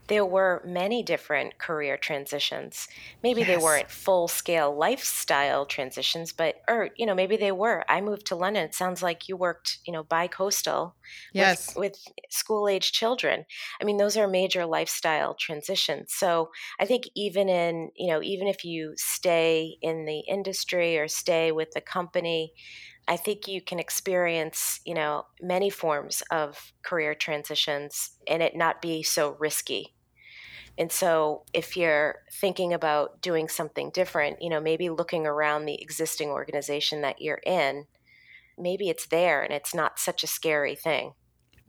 there 0.08 0.26
were 0.26 0.62
many 0.66 1.02
different 1.02 1.58
career 1.58 1.98
transitions. 1.98 2.88
Maybe 3.22 3.42
yes. 3.42 3.48
they 3.48 3.58
weren't 3.58 3.90
full 3.90 4.28
scale 4.28 4.76
lifestyle 4.76 5.66
transitions, 5.66 6.34
but, 6.34 6.56
or, 6.68 6.90
you 6.98 7.06
know, 7.06 7.16
maybe 7.16 7.38
they 7.38 7.52
were. 7.52 7.86
I 7.88 8.02
moved 8.02 8.26
to 8.28 8.36
London. 8.36 8.66
It 8.66 8.76
sounds 8.76 9.02
like 9.02 9.30
you 9.30 9.38
worked, 9.38 9.80
you 9.86 9.94
know, 9.94 10.04
bi 10.04 10.28
coastal 10.28 10.96
yes. 11.32 11.76
with, 11.76 11.94
with 11.94 11.98
school 12.30 12.68
age 12.68 12.92
children. 12.92 13.46
I 13.82 13.86
mean, 13.86 13.98
those 13.98 14.18
are 14.18 14.28
major 14.28 14.66
lifestyle 14.66 15.36
transitions. 15.36 16.14
So 16.14 16.50
I 16.80 16.86
think 16.86 17.06
even 17.16 17.48
in, 17.48 17.92
you 17.96 18.08
know, 18.08 18.22
even 18.22 18.48
if 18.48 18.66
you 18.66 18.94
stay 18.98 19.78
in 19.82 20.06
the 20.06 20.20
industry 20.20 20.98
or 20.98 21.08
stay 21.08 21.52
with 21.52 21.72
the 21.72 21.82
company, 21.82 22.54
I 23.08 23.18
think 23.18 23.48
you 23.48 23.62
can 23.62 23.80
experience, 23.80 24.80
you 24.86 24.94
know, 24.94 25.26
many 25.42 25.70
forms 25.70 26.24
of 26.32 26.74
career 26.84 27.14
transitions 27.16 28.12
and 28.28 28.42
it 28.42 28.56
not 28.56 28.82
be 28.82 29.04
so 29.04 29.36
risky. 29.40 29.94
And 30.78 30.92
so 30.92 31.44
if 31.54 31.78
you're 31.78 32.20
thinking 32.32 32.74
about 32.74 33.22
doing 33.22 33.48
something 33.48 33.92
different, 33.92 34.42
you 34.42 34.50
know, 34.50 34.60
maybe 34.60 34.90
looking 34.90 35.28
around 35.28 35.66
the 35.66 35.82
existing 35.82 36.30
organization 36.30 37.02
that 37.02 37.22
you're 37.22 37.42
in, 37.46 37.86
maybe 38.58 38.90
it's 38.90 39.08
there 39.08 39.44
and 39.44 39.54
it's 39.54 39.76
not 39.76 40.00
such 40.00 40.24
a 40.24 40.28
scary 40.28 40.76
thing. 40.76 41.14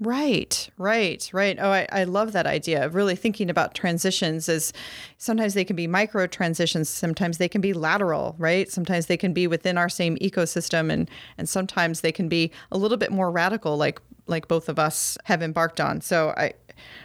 Right, 0.01 0.69
right, 0.77 1.31
right. 1.33 1.57
Oh, 1.61 1.71
I, 1.71 1.87
I 1.93 2.05
love 2.05 2.33
that 2.33 2.47
idea 2.47 2.85
of 2.85 2.97
really 2.97 3.15
thinking 3.15 3.49
about 3.49 3.75
transitions 3.75 4.49
as 4.49 4.73
sometimes 5.19 5.55
they 5.55 5.65
can 5.65 5.77
be 5.77 5.87
micro 5.87 6.27
transitions, 6.27 6.89
sometimes 6.89 7.39
they 7.39 7.49
can 7.49 7.61
be 7.61 7.73
lateral, 7.73 8.35
right? 8.37 8.69
Sometimes 8.71 9.07
they 9.07 9.17
can 9.17 9.33
be 9.33 9.47
within 9.47 9.79
our 9.79 9.89
same 9.89 10.17
ecosystem 10.17 10.93
and 10.93 11.09
and 11.39 11.49
sometimes 11.49 12.01
they 12.01 12.11
can 12.11 12.29
be 12.29 12.51
a 12.73 12.77
little 12.77 12.97
bit 12.97 13.13
more 13.13 13.31
radical 13.31 13.77
like 13.77 14.01
like 14.27 14.49
both 14.49 14.69
of 14.69 14.81
us 14.81 15.17
have 15.25 15.43
embarked 15.43 15.81
on. 15.81 16.01
So 16.01 16.35
I 16.37 16.55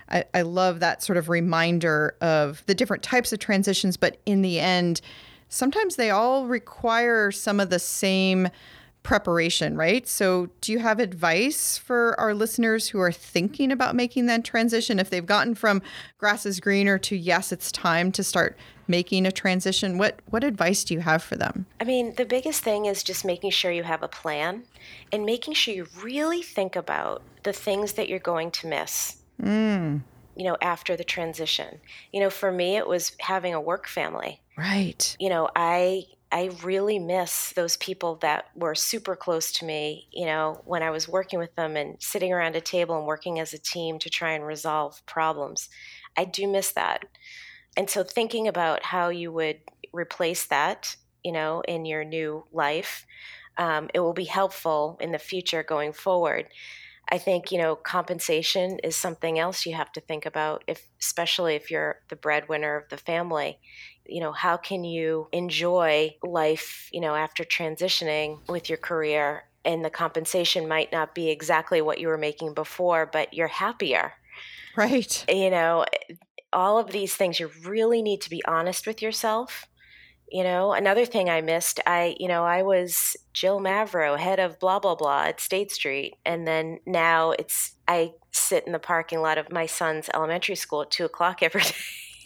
I, 0.09 0.23
I 0.33 0.41
love 0.41 0.79
that 0.79 1.03
sort 1.03 1.17
of 1.17 1.29
reminder 1.29 2.15
of 2.21 2.63
the 2.65 2.73
different 2.73 3.03
types 3.03 3.31
of 3.31 3.37
transitions, 3.37 3.97
but 3.97 4.17
in 4.25 4.41
the 4.41 4.59
end, 4.59 4.99
sometimes 5.47 5.95
they 5.95 6.09
all 6.09 6.47
require 6.47 7.31
some 7.31 7.59
of 7.59 7.69
the 7.69 7.79
same 7.79 8.49
preparation, 9.09 9.75
right? 9.75 10.07
So, 10.07 10.49
do 10.61 10.71
you 10.71 10.77
have 10.77 10.99
advice 10.99 11.79
for 11.79 12.17
our 12.19 12.35
listeners 12.35 12.89
who 12.89 12.99
are 12.99 13.11
thinking 13.11 13.71
about 13.71 13.95
making 13.95 14.27
that 14.27 14.43
transition? 14.43 14.99
If 14.99 15.09
they've 15.09 15.25
gotten 15.25 15.55
from 15.55 15.81
grass 16.19 16.45
is 16.45 16.59
greener 16.59 16.99
to 16.99 17.15
yes, 17.17 17.51
it's 17.51 17.71
time 17.71 18.11
to 18.11 18.23
start 18.23 18.55
making 18.87 19.25
a 19.25 19.31
transition, 19.31 19.97
what 19.97 20.19
what 20.27 20.43
advice 20.43 20.83
do 20.83 20.93
you 20.93 20.99
have 20.99 21.23
for 21.23 21.35
them? 21.35 21.65
I 21.81 21.85
mean, 21.85 22.13
the 22.17 22.25
biggest 22.25 22.63
thing 22.63 22.85
is 22.85 23.01
just 23.01 23.25
making 23.25 23.49
sure 23.49 23.71
you 23.71 23.81
have 23.81 24.03
a 24.03 24.07
plan 24.07 24.61
and 25.11 25.25
making 25.25 25.55
sure 25.55 25.73
you 25.73 25.87
really 26.03 26.43
think 26.43 26.75
about 26.75 27.23
the 27.41 27.51
things 27.51 27.93
that 27.93 28.09
you're 28.09 28.19
going 28.19 28.51
to 28.51 28.67
miss. 28.67 29.17
Mm. 29.41 30.01
You 30.35 30.43
know, 30.43 30.57
after 30.61 30.95
the 30.95 31.03
transition. 31.03 31.79
You 32.13 32.19
know, 32.19 32.29
for 32.29 32.51
me 32.51 32.77
it 32.77 32.87
was 32.87 33.13
having 33.19 33.55
a 33.55 33.59
work 33.59 33.87
family. 33.87 34.39
Right. 34.55 35.17
You 35.19 35.29
know, 35.29 35.49
I 35.55 36.05
I 36.31 36.51
really 36.63 36.99
miss 36.99 37.53
those 37.53 37.75
people 37.77 38.17
that 38.17 38.45
were 38.55 38.75
super 38.75 39.15
close 39.15 39.51
to 39.53 39.65
me, 39.65 40.07
you 40.11 40.25
know, 40.25 40.61
when 40.65 40.83
I 40.83 40.91
was 40.91 41.07
working 41.07 41.39
with 41.39 41.55
them 41.55 41.75
and 41.75 41.95
sitting 41.99 42.31
around 42.31 42.55
a 42.55 42.61
table 42.61 42.97
and 42.97 43.07
working 43.07 43.39
as 43.39 43.53
a 43.53 43.57
team 43.57 43.97
to 43.99 44.09
try 44.09 44.33
and 44.33 44.45
resolve 44.45 45.03
problems. 45.07 45.69
I 46.15 46.25
do 46.25 46.47
miss 46.47 46.71
that. 46.73 47.05
And 47.75 47.89
so 47.89 48.03
thinking 48.03 48.47
about 48.47 48.83
how 48.85 49.09
you 49.09 49.31
would 49.31 49.59
replace 49.91 50.45
that, 50.47 50.95
you 51.23 51.31
know, 51.31 51.61
in 51.67 51.85
your 51.85 52.03
new 52.03 52.45
life, 52.51 53.05
um, 53.57 53.89
it 53.93 53.99
will 53.99 54.13
be 54.13 54.25
helpful 54.25 54.97
in 55.01 55.11
the 55.11 55.19
future 55.19 55.63
going 55.63 55.93
forward. 55.93 56.47
I 57.11 57.17
think 57.17 57.51
you 57.51 57.57
know 57.57 57.75
compensation 57.75 58.77
is 58.83 58.95
something 58.95 59.39
else 59.39 59.65
you 59.65 59.73
have 59.73 59.91
to 59.93 60.01
think 60.01 60.25
about, 60.25 60.63
if 60.67 60.87
especially 60.99 61.55
if 61.55 61.71
you're 61.71 62.01
the 62.09 62.15
breadwinner 62.15 62.75
of 62.75 62.89
the 62.89 62.97
family. 62.97 63.59
You 64.09 64.21
know, 64.21 64.31
how 64.31 64.57
can 64.57 64.83
you 64.83 65.27
enjoy 65.31 66.15
life? 66.23 66.89
You 66.91 67.01
know, 67.01 67.15
after 67.15 67.43
transitioning 67.43 68.39
with 68.47 68.69
your 68.69 68.77
career, 68.77 69.43
and 69.65 69.83
the 69.83 69.89
compensation 69.89 70.67
might 70.67 70.91
not 70.91 71.13
be 71.13 71.29
exactly 71.29 71.81
what 71.81 71.99
you 71.99 72.07
were 72.07 72.17
making 72.17 72.53
before, 72.53 73.05
but 73.11 73.33
you're 73.33 73.47
happier. 73.47 74.13
Right. 74.75 75.25
You 75.29 75.49
know, 75.49 75.85
all 76.53 76.79
of 76.79 76.91
these 76.91 77.15
things 77.15 77.39
you 77.39 77.51
really 77.65 78.01
need 78.01 78.21
to 78.21 78.29
be 78.29 78.43
honest 78.45 78.87
with 78.87 79.01
yourself 79.01 79.67
you 80.31 80.43
know, 80.43 80.73
another 80.73 81.05
thing 81.05 81.29
I 81.29 81.41
missed, 81.41 81.79
I, 81.85 82.15
you 82.19 82.27
know, 82.27 82.43
I 82.43 82.63
was 82.63 83.15
Jill 83.33 83.59
Mavro, 83.59 84.17
head 84.17 84.39
of 84.39 84.59
blah, 84.59 84.79
blah, 84.79 84.95
blah 84.95 85.23
at 85.23 85.39
State 85.39 85.71
Street. 85.71 86.15
And 86.25 86.47
then 86.47 86.79
now 86.85 87.31
it's, 87.31 87.75
I 87.87 88.13
sit 88.31 88.65
in 88.65 88.73
the 88.73 88.79
parking 88.79 89.21
lot 89.21 89.37
of 89.37 89.51
my 89.51 89.65
son's 89.65 90.09
elementary 90.13 90.55
school 90.55 90.83
at 90.83 90.91
two 90.91 91.05
o'clock 91.05 91.41
every 91.43 91.61
day. 91.61 91.71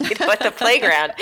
you 0.00 0.16
know, 0.20 0.30
at 0.30 0.40
the 0.40 0.50
playground. 0.50 1.12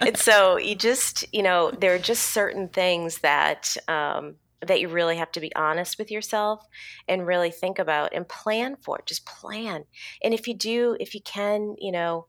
And 0.00 0.16
so 0.16 0.56
you 0.58 0.74
just, 0.74 1.24
you 1.32 1.42
know, 1.42 1.70
there 1.70 1.94
are 1.94 1.98
just 1.98 2.26
certain 2.26 2.68
things 2.68 3.18
that, 3.18 3.76
um, 3.88 4.36
that 4.66 4.80
you 4.80 4.88
really 4.88 5.16
have 5.16 5.30
to 5.32 5.40
be 5.40 5.54
honest 5.54 5.98
with 5.98 6.10
yourself 6.10 6.66
and 7.06 7.26
really 7.26 7.50
think 7.50 7.78
about 7.78 8.12
and 8.12 8.28
plan 8.28 8.76
for. 8.82 9.00
Just 9.06 9.24
plan. 9.24 9.84
And 10.22 10.34
if 10.34 10.48
you 10.48 10.54
do, 10.54 10.96
if 10.98 11.14
you 11.14 11.20
can, 11.20 11.76
you 11.78 11.92
know, 11.92 12.26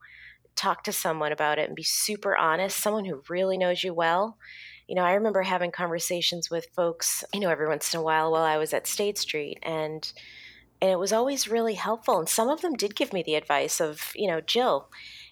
talk 0.60 0.84
to 0.84 0.92
someone 0.92 1.32
about 1.32 1.58
it 1.58 1.68
and 1.68 1.76
be 1.76 1.84
super 1.84 2.36
honest, 2.36 2.78
someone 2.78 3.06
who 3.06 3.24
really 3.30 3.58
knows 3.58 3.84
you 3.84 3.94
well. 3.94 4.38
You 4.88 4.96
know, 4.96 5.04
I 5.04 5.14
remember 5.14 5.42
having 5.44 5.72
conversations 5.72 6.50
with 6.50 6.68
folks, 6.76 7.24
you 7.34 7.40
know, 7.40 7.50
every 7.50 7.68
once 7.68 7.94
in 7.94 8.00
a 8.00 8.04
while 8.04 8.32
while 8.32 8.44
I 8.44 8.58
was 8.58 8.74
at 8.74 8.88
State 8.88 9.18
Street 9.18 9.60
and 9.64 10.12
and 10.82 10.90
it 10.90 11.00
was 11.00 11.12
always 11.12 11.50
really 11.50 11.74
helpful 11.74 12.20
and 12.20 12.30
some 12.30 12.48
of 12.48 12.62
them 12.62 12.74
did 12.74 12.96
give 12.96 13.12
me 13.12 13.22
the 13.22 13.36
advice 13.36 13.82
of, 13.82 14.12
you 14.16 14.28
know, 14.28 14.42
Jill, 14.42 14.90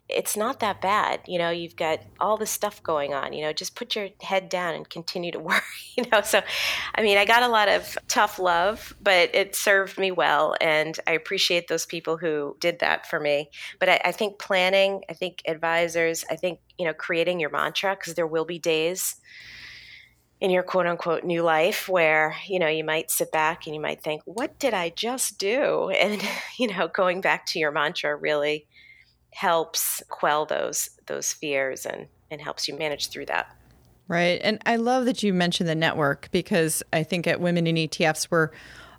it's 0.09 0.37
not 0.37 0.61
that 0.61 0.79
bad. 0.79 1.21
You 1.27 1.37
know, 1.37 1.49
you've 1.49 1.75
got 1.75 1.99
all 2.19 2.37
this 2.37 2.51
stuff 2.51 2.81
going 2.81 3.13
on. 3.13 3.33
You 3.33 3.43
know, 3.43 3.53
just 3.53 3.75
put 3.75 3.95
your 3.95 4.09
head 4.21 4.47
down 4.47 4.73
and 4.73 4.89
continue 4.89 5.31
to 5.31 5.39
work. 5.39 5.63
You 5.95 6.05
know, 6.11 6.21
so 6.21 6.41
I 6.93 7.01
mean, 7.01 7.17
I 7.17 7.25
got 7.25 7.43
a 7.43 7.47
lot 7.47 7.67
of 7.67 7.97
tough 8.07 8.37
love, 8.37 8.93
but 9.01 9.33
it 9.33 9.55
served 9.55 9.97
me 9.97 10.11
well, 10.11 10.55
and 10.61 10.97
I 11.07 11.13
appreciate 11.13 11.67
those 11.67 11.85
people 11.85 12.17
who 12.17 12.55
did 12.59 12.79
that 12.79 13.07
for 13.07 13.19
me. 13.19 13.49
But 13.79 13.89
I, 13.89 14.01
I 14.05 14.11
think 14.11 14.37
planning, 14.37 15.01
I 15.09 15.13
think 15.13 15.41
advisors, 15.47 16.23
I 16.29 16.35
think 16.35 16.59
you 16.77 16.85
know, 16.85 16.93
creating 16.93 17.39
your 17.39 17.49
mantra 17.49 17.95
because 17.95 18.13
there 18.13 18.27
will 18.27 18.45
be 18.45 18.59
days 18.59 19.15
in 20.39 20.51
your 20.51 20.63
quote 20.63 20.85
unquote 20.85 21.23
new 21.23 21.41
life 21.41 21.89
where 21.89 22.35
you 22.47 22.59
know 22.59 22.67
you 22.67 22.83
might 22.83 23.09
sit 23.09 23.31
back 23.31 23.65
and 23.65 23.73
you 23.73 23.81
might 23.81 24.03
think 24.03 24.21
what 24.25 24.59
did 24.59 24.73
i 24.73 24.89
just 24.89 25.39
do 25.39 25.89
and 25.89 26.21
you 26.59 26.67
know 26.67 26.87
going 26.87 27.21
back 27.21 27.45
to 27.45 27.59
your 27.59 27.71
mantra 27.71 28.15
really 28.15 28.67
helps 29.31 30.01
quell 30.09 30.45
those 30.45 30.89
those 31.07 31.33
fears 31.33 31.85
and 31.85 32.07
and 32.31 32.41
helps 32.41 32.67
you 32.67 32.77
manage 32.77 33.09
through 33.09 33.25
that. 33.25 33.55
Right. 34.07 34.39
And 34.41 34.61
I 34.65 34.77
love 34.77 35.05
that 35.05 35.21
you 35.21 35.33
mentioned 35.33 35.67
the 35.67 35.75
network 35.75 36.29
because 36.31 36.81
I 36.93 37.03
think 37.03 37.27
at 37.27 37.41
Women 37.41 37.67
in 37.67 37.75
ETFs 37.75 38.27
we're 38.29 38.51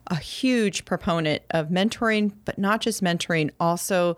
a 0.09 0.17
huge 0.17 0.85
proponent 0.85 1.43
of 1.51 1.69
mentoring, 1.69 2.33
but 2.45 2.59
not 2.59 2.81
just 2.81 3.03
mentoring, 3.03 3.51
also 3.61 4.17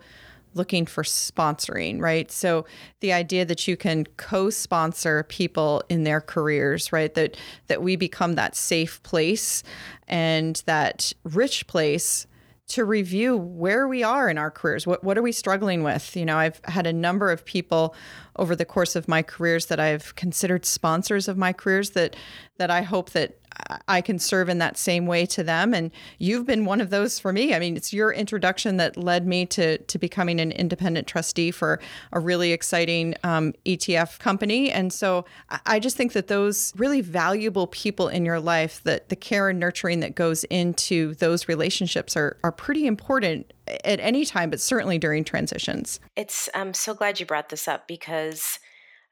looking 0.53 0.85
for 0.85 1.03
sponsoring, 1.03 2.01
right? 2.01 2.29
So 2.31 2.65
the 2.99 3.13
idea 3.13 3.45
that 3.45 3.67
you 3.67 3.77
can 3.77 4.05
co-sponsor 4.17 5.23
people 5.23 5.81
in 5.89 6.03
their 6.03 6.19
careers, 6.19 6.91
right? 6.91 7.13
That 7.13 7.37
that 7.67 7.81
we 7.81 7.95
become 7.95 8.35
that 8.35 8.55
safe 8.55 9.01
place 9.03 9.63
and 10.07 10.61
that 10.65 11.13
rich 11.23 11.67
place 11.67 12.27
to 12.71 12.85
review 12.85 13.35
where 13.35 13.87
we 13.87 14.03
are 14.03 14.29
in 14.29 14.37
our 14.37 14.51
careers. 14.51 14.87
What 14.87 15.03
what 15.03 15.17
are 15.17 15.21
we 15.21 15.31
struggling 15.31 15.83
with? 15.83 16.15
You 16.15 16.25
know, 16.25 16.37
I've 16.37 16.61
had 16.65 16.87
a 16.87 16.93
number 16.93 17.31
of 17.31 17.45
people 17.45 17.95
over 18.37 18.55
the 18.55 18.65
course 18.65 18.95
of 18.95 19.07
my 19.07 19.21
careers 19.21 19.65
that 19.67 19.79
I've 19.79 20.15
considered 20.15 20.65
sponsors 20.65 21.27
of 21.27 21.37
my 21.37 21.53
careers 21.53 21.91
that 21.91 22.15
that 22.57 22.71
I 22.71 22.81
hope 22.81 23.11
that 23.11 23.40
I 23.87 24.01
can 24.01 24.19
serve 24.19 24.49
in 24.49 24.57
that 24.59 24.77
same 24.77 25.05
way 25.05 25.25
to 25.27 25.43
them. 25.43 25.73
And 25.73 25.91
you've 26.17 26.45
been 26.45 26.65
one 26.65 26.81
of 26.81 26.89
those 26.89 27.19
for 27.19 27.33
me. 27.33 27.53
I 27.53 27.59
mean, 27.59 27.75
it's 27.75 27.93
your 27.93 28.11
introduction 28.11 28.77
that 28.77 28.97
led 28.97 29.25
me 29.27 29.45
to 29.47 29.77
to 29.77 29.97
becoming 29.97 30.39
an 30.39 30.51
independent 30.51 31.07
trustee 31.07 31.51
for 31.51 31.79
a 32.11 32.19
really 32.19 32.51
exciting 32.51 33.15
um, 33.23 33.53
ETF 33.65 34.19
company. 34.19 34.71
And 34.71 34.91
so 34.91 35.25
I 35.65 35.79
just 35.79 35.97
think 35.97 36.13
that 36.13 36.27
those 36.27 36.73
really 36.77 37.01
valuable 37.01 37.67
people 37.67 38.07
in 38.07 38.25
your 38.25 38.39
life, 38.39 38.81
that 38.83 39.09
the 39.09 39.15
care 39.15 39.49
and 39.49 39.59
nurturing 39.59 39.99
that 40.01 40.15
goes 40.15 40.43
into 40.45 41.15
those 41.15 41.47
relationships 41.47 42.15
are 42.15 42.37
are 42.43 42.51
pretty 42.51 42.87
important 42.87 43.51
at 43.85 43.99
any 43.99 44.25
time, 44.25 44.49
but 44.49 44.59
certainly 44.59 44.97
during 44.97 45.23
transitions. 45.23 45.99
It's 46.15 46.49
I'm 46.53 46.73
so 46.73 46.93
glad 46.93 47.19
you 47.19 47.25
brought 47.25 47.49
this 47.49 47.67
up 47.67 47.87
because 47.87 48.59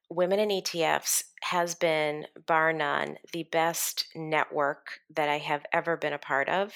Women 0.10 0.40
in 0.40 0.50
ETFs 0.50 1.24
has 1.42 1.76
been, 1.76 2.26
bar 2.48 2.74
none, 2.74 3.18
the 3.32 3.44
best 3.44 4.08
network 4.16 5.00
that 5.16 5.30
I 5.30 5.38
have 5.38 5.66
ever 5.72 5.98
been 5.98 6.14
a 6.14 6.18
part 6.18 6.50
of. 6.50 6.74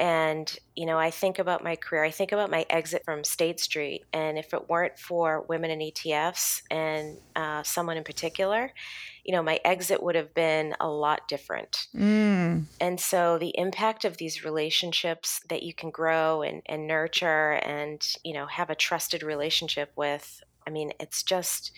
And, 0.00 0.58
you 0.74 0.86
know, 0.86 0.98
I 0.98 1.10
think 1.10 1.38
about 1.38 1.62
my 1.62 1.76
career, 1.76 2.02
I 2.02 2.10
think 2.10 2.32
about 2.32 2.50
my 2.50 2.64
exit 2.70 3.04
from 3.04 3.22
State 3.22 3.60
Street. 3.60 4.06
And 4.14 4.38
if 4.38 4.54
it 4.54 4.70
weren't 4.70 4.98
for 4.98 5.44
women 5.46 5.70
in 5.70 5.80
ETFs 5.80 6.62
and 6.70 7.18
uh, 7.36 7.62
someone 7.62 7.98
in 7.98 8.04
particular, 8.04 8.72
you 9.26 9.34
know, 9.34 9.42
my 9.42 9.60
exit 9.62 10.02
would 10.02 10.14
have 10.14 10.32
been 10.32 10.74
a 10.80 10.88
lot 10.88 11.28
different. 11.28 11.88
Mm. 11.94 12.64
And 12.80 12.98
so 12.98 13.36
the 13.36 13.52
impact 13.58 14.06
of 14.06 14.16
these 14.16 14.42
relationships 14.42 15.42
that 15.50 15.62
you 15.62 15.74
can 15.74 15.90
grow 15.90 16.40
and, 16.40 16.62
and 16.64 16.86
nurture 16.86 17.60
and, 17.62 18.02
you 18.24 18.32
know, 18.32 18.46
have 18.46 18.70
a 18.70 18.74
trusted 18.74 19.22
relationship 19.22 19.92
with, 19.96 20.42
I 20.66 20.70
mean, 20.70 20.92
it's 20.98 21.22
just 21.22 21.72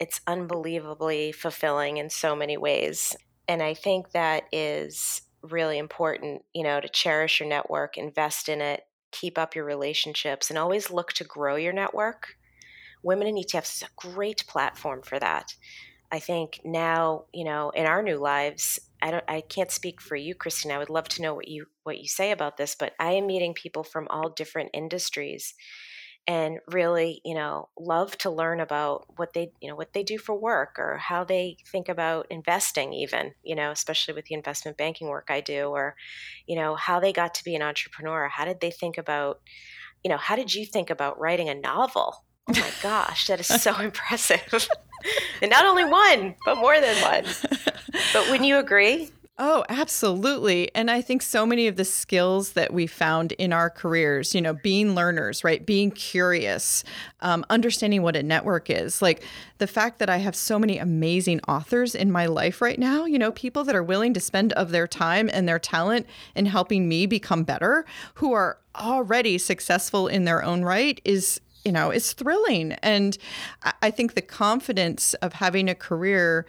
it's 0.00 0.20
unbelievably 0.26 1.32
fulfilling 1.32 1.98
in 1.98 2.08
so 2.10 2.34
many 2.34 2.56
ways. 2.56 3.14
And 3.46 3.62
I 3.62 3.74
think 3.74 4.12
that 4.12 4.44
is 4.50 5.22
really 5.42 5.78
important, 5.78 6.42
you 6.54 6.62
know, 6.64 6.80
to 6.80 6.88
cherish 6.88 7.40
your 7.40 7.48
network, 7.48 7.96
invest 7.96 8.48
in 8.48 8.60
it, 8.60 8.86
keep 9.12 9.38
up 9.38 9.54
your 9.54 9.64
relationships, 9.64 10.50
and 10.50 10.58
always 10.58 10.90
look 10.90 11.12
to 11.14 11.24
grow 11.24 11.56
your 11.56 11.72
network. 11.72 12.36
Women 13.02 13.28
in 13.28 13.36
ETFs 13.36 13.76
is 13.76 13.82
a 13.82 14.08
great 14.08 14.44
platform 14.46 15.02
for 15.02 15.18
that. 15.18 15.54
I 16.12 16.18
think 16.18 16.60
now, 16.64 17.24
you 17.32 17.44
know, 17.44 17.70
in 17.70 17.86
our 17.86 18.02
new 18.02 18.18
lives, 18.18 18.80
I 19.00 19.10
don't 19.10 19.24
I 19.28 19.42
can't 19.42 19.70
speak 19.70 20.00
for 20.00 20.16
you, 20.16 20.34
Kristine. 20.34 20.72
I 20.72 20.78
would 20.78 20.90
love 20.90 21.08
to 21.10 21.22
know 21.22 21.34
what 21.34 21.48
you 21.48 21.66
what 21.84 21.98
you 21.98 22.08
say 22.08 22.32
about 22.32 22.56
this, 22.56 22.74
but 22.74 22.94
I 22.98 23.12
am 23.12 23.26
meeting 23.26 23.54
people 23.54 23.84
from 23.84 24.06
all 24.10 24.30
different 24.30 24.70
industries 24.74 25.54
and 26.26 26.58
really 26.70 27.20
you 27.24 27.34
know 27.34 27.68
love 27.78 28.16
to 28.18 28.30
learn 28.30 28.60
about 28.60 29.06
what 29.16 29.32
they 29.32 29.50
you 29.60 29.68
know 29.68 29.76
what 29.76 29.92
they 29.92 30.02
do 30.02 30.18
for 30.18 30.38
work 30.38 30.76
or 30.78 30.98
how 30.98 31.24
they 31.24 31.56
think 31.72 31.88
about 31.88 32.26
investing 32.30 32.92
even 32.92 33.32
you 33.42 33.54
know 33.54 33.70
especially 33.70 34.14
with 34.14 34.26
the 34.26 34.34
investment 34.34 34.76
banking 34.76 35.08
work 35.08 35.28
I 35.30 35.40
do 35.40 35.68
or 35.68 35.96
you 36.46 36.56
know 36.56 36.74
how 36.74 37.00
they 37.00 37.12
got 37.12 37.34
to 37.34 37.44
be 37.44 37.54
an 37.54 37.62
entrepreneur. 37.62 38.28
How 38.28 38.44
did 38.44 38.60
they 38.60 38.70
think 38.70 38.98
about 38.98 39.40
you 40.04 40.10
know 40.10 40.16
how 40.16 40.36
did 40.36 40.54
you 40.54 40.66
think 40.66 40.90
about 40.90 41.18
writing 41.18 41.48
a 41.48 41.54
novel? 41.54 42.24
Oh 42.48 42.52
my 42.52 42.70
gosh 42.82 43.26
that 43.26 43.40
is 43.40 43.46
so 43.46 43.76
impressive. 43.80 44.68
And 45.40 45.50
not 45.50 45.64
only 45.64 45.86
one 45.86 46.34
but 46.44 46.56
more 46.56 46.78
than 46.78 46.94
one. 47.00 47.24
But 48.12 48.28
wouldn't 48.28 48.44
you 48.44 48.58
agree 48.66 49.08
Oh, 49.42 49.64
absolutely. 49.70 50.70
And 50.74 50.90
I 50.90 51.00
think 51.00 51.22
so 51.22 51.46
many 51.46 51.66
of 51.66 51.76
the 51.76 51.84
skills 51.86 52.52
that 52.52 52.74
we 52.74 52.86
found 52.86 53.32
in 53.32 53.54
our 53.54 53.70
careers, 53.70 54.34
you 54.34 54.42
know, 54.42 54.52
being 54.52 54.94
learners, 54.94 55.42
right? 55.42 55.64
Being 55.64 55.92
curious, 55.92 56.84
um, 57.22 57.46
understanding 57.48 58.02
what 58.02 58.16
a 58.16 58.22
network 58.22 58.68
is. 58.68 59.00
Like 59.00 59.24
the 59.56 59.66
fact 59.66 59.98
that 59.98 60.10
I 60.10 60.18
have 60.18 60.36
so 60.36 60.58
many 60.58 60.76
amazing 60.76 61.40
authors 61.48 61.94
in 61.94 62.12
my 62.12 62.26
life 62.26 62.60
right 62.60 62.78
now, 62.78 63.06
you 63.06 63.18
know, 63.18 63.32
people 63.32 63.64
that 63.64 63.74
are 63.74 63.82
willing 63.82 64.12
to 64.12 64.20
spend 64.20 64.52
of 64.52 64.72
their 64.72 64.86
time 64.86 65.30
and 65.32 65.48
their 65.48 65.58
talent 65.58 66.06
in 66.34 66.44
helping 66.44 66.86
me 66.86 67.06
become 67.06 67.42
better, 67.42 67.86
who 68.16 68.34
are 68.34 68.58
already 68.76 69.38
successful 69.38 70.06
in 70.06 70.24
their 70.24 70.44
own 70.44 70.64
right 70.64 71.00
is 71.02 71.40
you 71.64 71.72
know, 71.72 71.90
is 71.90 72.14
thrilling. 72.14 72.72
And 72.82 73.18
I 73.82 73.90
think 73.90 74.14
the 74.14 74.22
confidence 74.22 75.12
of 75.14 75.34
having 75.34 75.68
a 75.68 75.74
career 75.74 76.46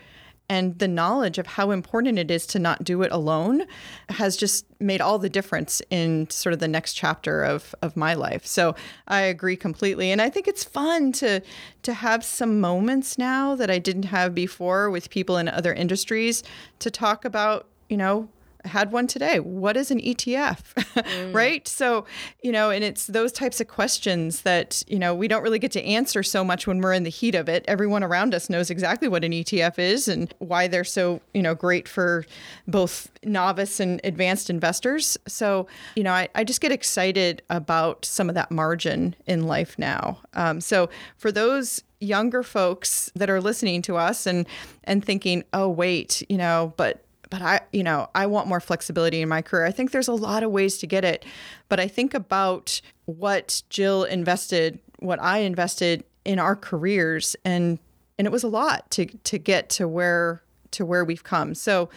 and 0.52 0.78
the 0.80 0.88
knowledge 0.88 1.38
of 1.38 1.48
how 1.48 1.72
important 1.72 2.20
it 2.20 2.30
is 2.30 2.46
to 2.46 2.60
not 2.60 2.84
do 2.84 3.04
it 3.04 3.12
alone 3.14 3.64
has 4.10 4.36
just 4.36 4.66
made 4.82 5.00
all 5.00 5.18
the 5.18 5.30
difference 5.30 5.82
in 5.90 6.30
sort 6.30 6.52
of 6.52 6.60
the 6.60 6.68
next 6.68 6.94
chapter 6.94 7.42
of, 7.42 7.74
of 7.82 7.96
my 7.96 8.14
life. 8.14 8.46
So 8.46 8.76
I 9.08 9.22
agree 9.22 9.56
completely. 9.56 10.12
And 10.12 10.22
I 10.22 10.30
think 10.30 10.50
it's 10.50 10.66
fun 10.66 11.14
to 11.14 11.42
to 11.84 11.94
have 11.94 12.26
some 12.26 12.60
moments 12.60 13.18
now 13.18 13.56
that 13.56 13.72
I 13.72 13.80
didn't 13.80 14.04
have 14.04 14.36
before 14.36 14.90
with 14.90 15.10
people 15.10 15.38
in 15.38 15.48
other 15.48 15.74
industries 15.74 16.44
to 16.80 16.92
talk 16.92 17.24
about, 17.24 17.68
you 17.88 17.96
know, 17.96 18.28
had 18.66 18.92
one 18.92 19.08
today. 19.08 19.40
What 19.40 19.78
is 19.78 19.92
an 19.92 20.00
ETF? 20.00 20.60
Mm. 21.02 21.34
right? 21.34 21.68
So, 21.68 22.06
you 22.44 22.52
know, 22.52 22.70
and 22.70 22.84
it's 22.84 23.08
those 23.08 23.32
types 23.32 23.60
of 23.60 23.68
questions 23.68 24.42
that, 24.42 24.84
you 24.88 25.00
know, 25.00 25.16
we 25.16 25.28
don't 25.28 25.42
really 25.42 25.58
get 25.58 25.72
to 25.72 25.84
answer 25.84 26.22
so 26.22 26.44
much 26.44 26.68
when 26.68 26.80
we're 26.80 26.94
in 26.94 27.04
the 27.04 27.10
heat 27.10 27.34
of 27.34 27.50
it. 27.50 27.64
Everyone 27.68 28.04
around 28.04 28.36
us 28.36 28.50
knows 28.50 28.70
exactly 28.70 29.08
what 29.08 29.24
an 29.24 29.32
ETF 29.32 29.80
is 29.80 30.08
and 30.08 30.34
why 30.40 30.68
they're 30.68 30.84
so, 30.84 31.22
you 31.34 31.42
know, 31.42 31.56
great 31.56 31.88
for 31.88 32.26
both 32.68 33.10
novice 33.24 33.80
and 33.80 34.00
advanced 34.04 34.50
investors. 34.50 35.18
So, 35.28 35.66
you 35.96 36.04
know, 36.04 36.12
I, 36.14 36.28
I 36.36 36.44
just 36.44 36.62
get 36.62 36.72
excited 36.72 37.42
about 37.50 38.06
some 38.06 38.30
of 38.30 38.36
that 38.36 38.52
margin 38.52 39.16
in 39.26 39.48
life 39.48 39.80
now. 39.80 40.20
Um, 40.34 40.62
so, 40.62 40.90
for 41.18 41.32
those 41.32 41.84
younger 42.02 42.44
folks 42.44 43.12
that 43.16 43.30
are 43.30 43.40
listening 43.40 43.82
to 43.84 43.96
us 43.96 44.26
and 44.26 44.48
and 44.84 45.06
thinking, 45.06 45.44
oh 45.54 45.70
wait, 45.70 46.24
you 46.30 46.38
know, 46.38 46.74
but 46.76 47.06
but 47.32 47.42
I, 47.42 47.62
you 47.72 47.82
know, 47.82 48.10
I 48.14 48.28
want 48.28 48.48
more 48.48 48.60
flexibility 48.60 49.22
in 49.22 49.30
my 49.30 49.42
career. 49.42 49.66
I 49.66 49.72
think 49.72 49.92
there's 49.92 50.10
a 50.10 50.14
lot 50.14 50.44
of 50.44 50.52
ways 50.52 50.78
to 50.80 50.86
get 50.86 51.04
it, 51.04 51.26
but 51.70 51.80
I 51.80 51.88
think 51.88 52.14
about 52.14 52.82
what 53.06 53.64
Jill 53.70 54.04
invested, 54.04 54.78
what 55.00 55.20
I 55.20 55.40
invested 55.40 56.04
in 56.24 56.38
our 56.38 56.56
careers 56.56 57.36
and 57.44 57.80
and 58.20 58.28
it 58.28 58.32
was 58.32 58.44
a 58.44 58.48
lot 58.48 58.92
to 58.92 59.06
to 59.06 59.40
get 59.40 59.70
to 59.70 59.88
where 59.88 60.44
to 60.72 60.86
where 60.86 61.04
we've 61.04 61.24
come. 61.24 61.56
So 61.56 61.90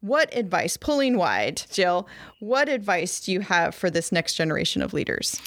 what 0.00 0.34
advice, 0.34 0.76
pulling 0.76 1.16
wide, 1.16 1.62
Jill, 1.70 2.08
what 2.40 2.68
advice 2.68 3.20
do 3.20 3.32
you 3.32 3.40
have 3.40 3.74
for 3.74 3.90
this 3.90 4.10
next 4.10 4.34
generation 4.34 4.82
of 4.82 4.94
leaders? 4.94 5.40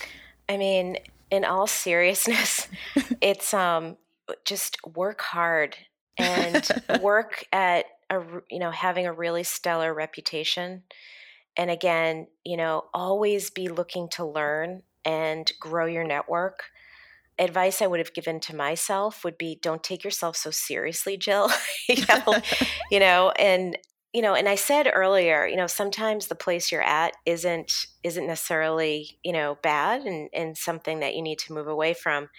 I 0.47 0.57
mean, 0.57 0.97
in 1.31 1.43
all 1.43 1.65
seriousness, 1.67 2.67
it's 3.21 3.53
um 3.53 3.97
just 4.45 4.77
work 4.95 5.21
hard 5.21 5.75
and 6.17 6.69
work 7.01 7.45
at 7.51 7.85
a 8.13 8.41
you 8.49 8.59
know 8.59 8.71
having 8.71 9.05
a 9.05 9.13
really 9.13 9.43
stellar 9.43 9.93
reputation. 9.93 10.83
And 11.55 11.69
again 11.69 12.27
you 12.43 12.57
know 12.57 12.85
always 12.93 13.49
be 13.49 13.67
looking 13.67 14.09
to 14.09 14.25
learn 14.25 14.83
and 15.05 15.51
grow 15.59 15.85
your 15.85 16.03
network. 16.03 16.65
Advice 17.39 17.81
i 17.81 17.87
would 17.87 17.99
have 17.99 18.13
given 18.13 18.39
to 18.39 18.55
myself 18.55 19.23
would 19.23 19.37
be 19.37 19.57
don't 19.61 19.83
take 19.83 20.03
yourself 20.03 20.35
so 20.35 20.51
seriously 20.51 21.17
jill. 21.17 21.49
You, 21.89 22.05
know, 22.07 22.35
you 22.91 22.99
know 22.99 23.31
and 23.31 23.77
you 24.13 24.21
know 24.21 24.35
and 24.35 24.47
i 24.47 24.55
said 24.55 24.89
earlier 24.93 25.45
you 25.45 25.57
know 25.57 25.67
sometimes 25.67 26.27
the 26.27 26.35
place 26.35 26.71
you're 26.71 26.81
at 26.81 27.13
isn't 27.25 27.87
isn't 28.03 28.27
necessarily 28.27 29.17
you 29.23 29.33
know 29.33 29.57
bad 29.61 30.03
and 30.03 30.29
and 30.33 30.57
something 30.57 30.99
that 30.99 31.15
you 31.15 31.21
need 31.21 31.39
to 31.39 31.53
move 31.53 31.67
away 31.67 31.93
from. 31.93 32.29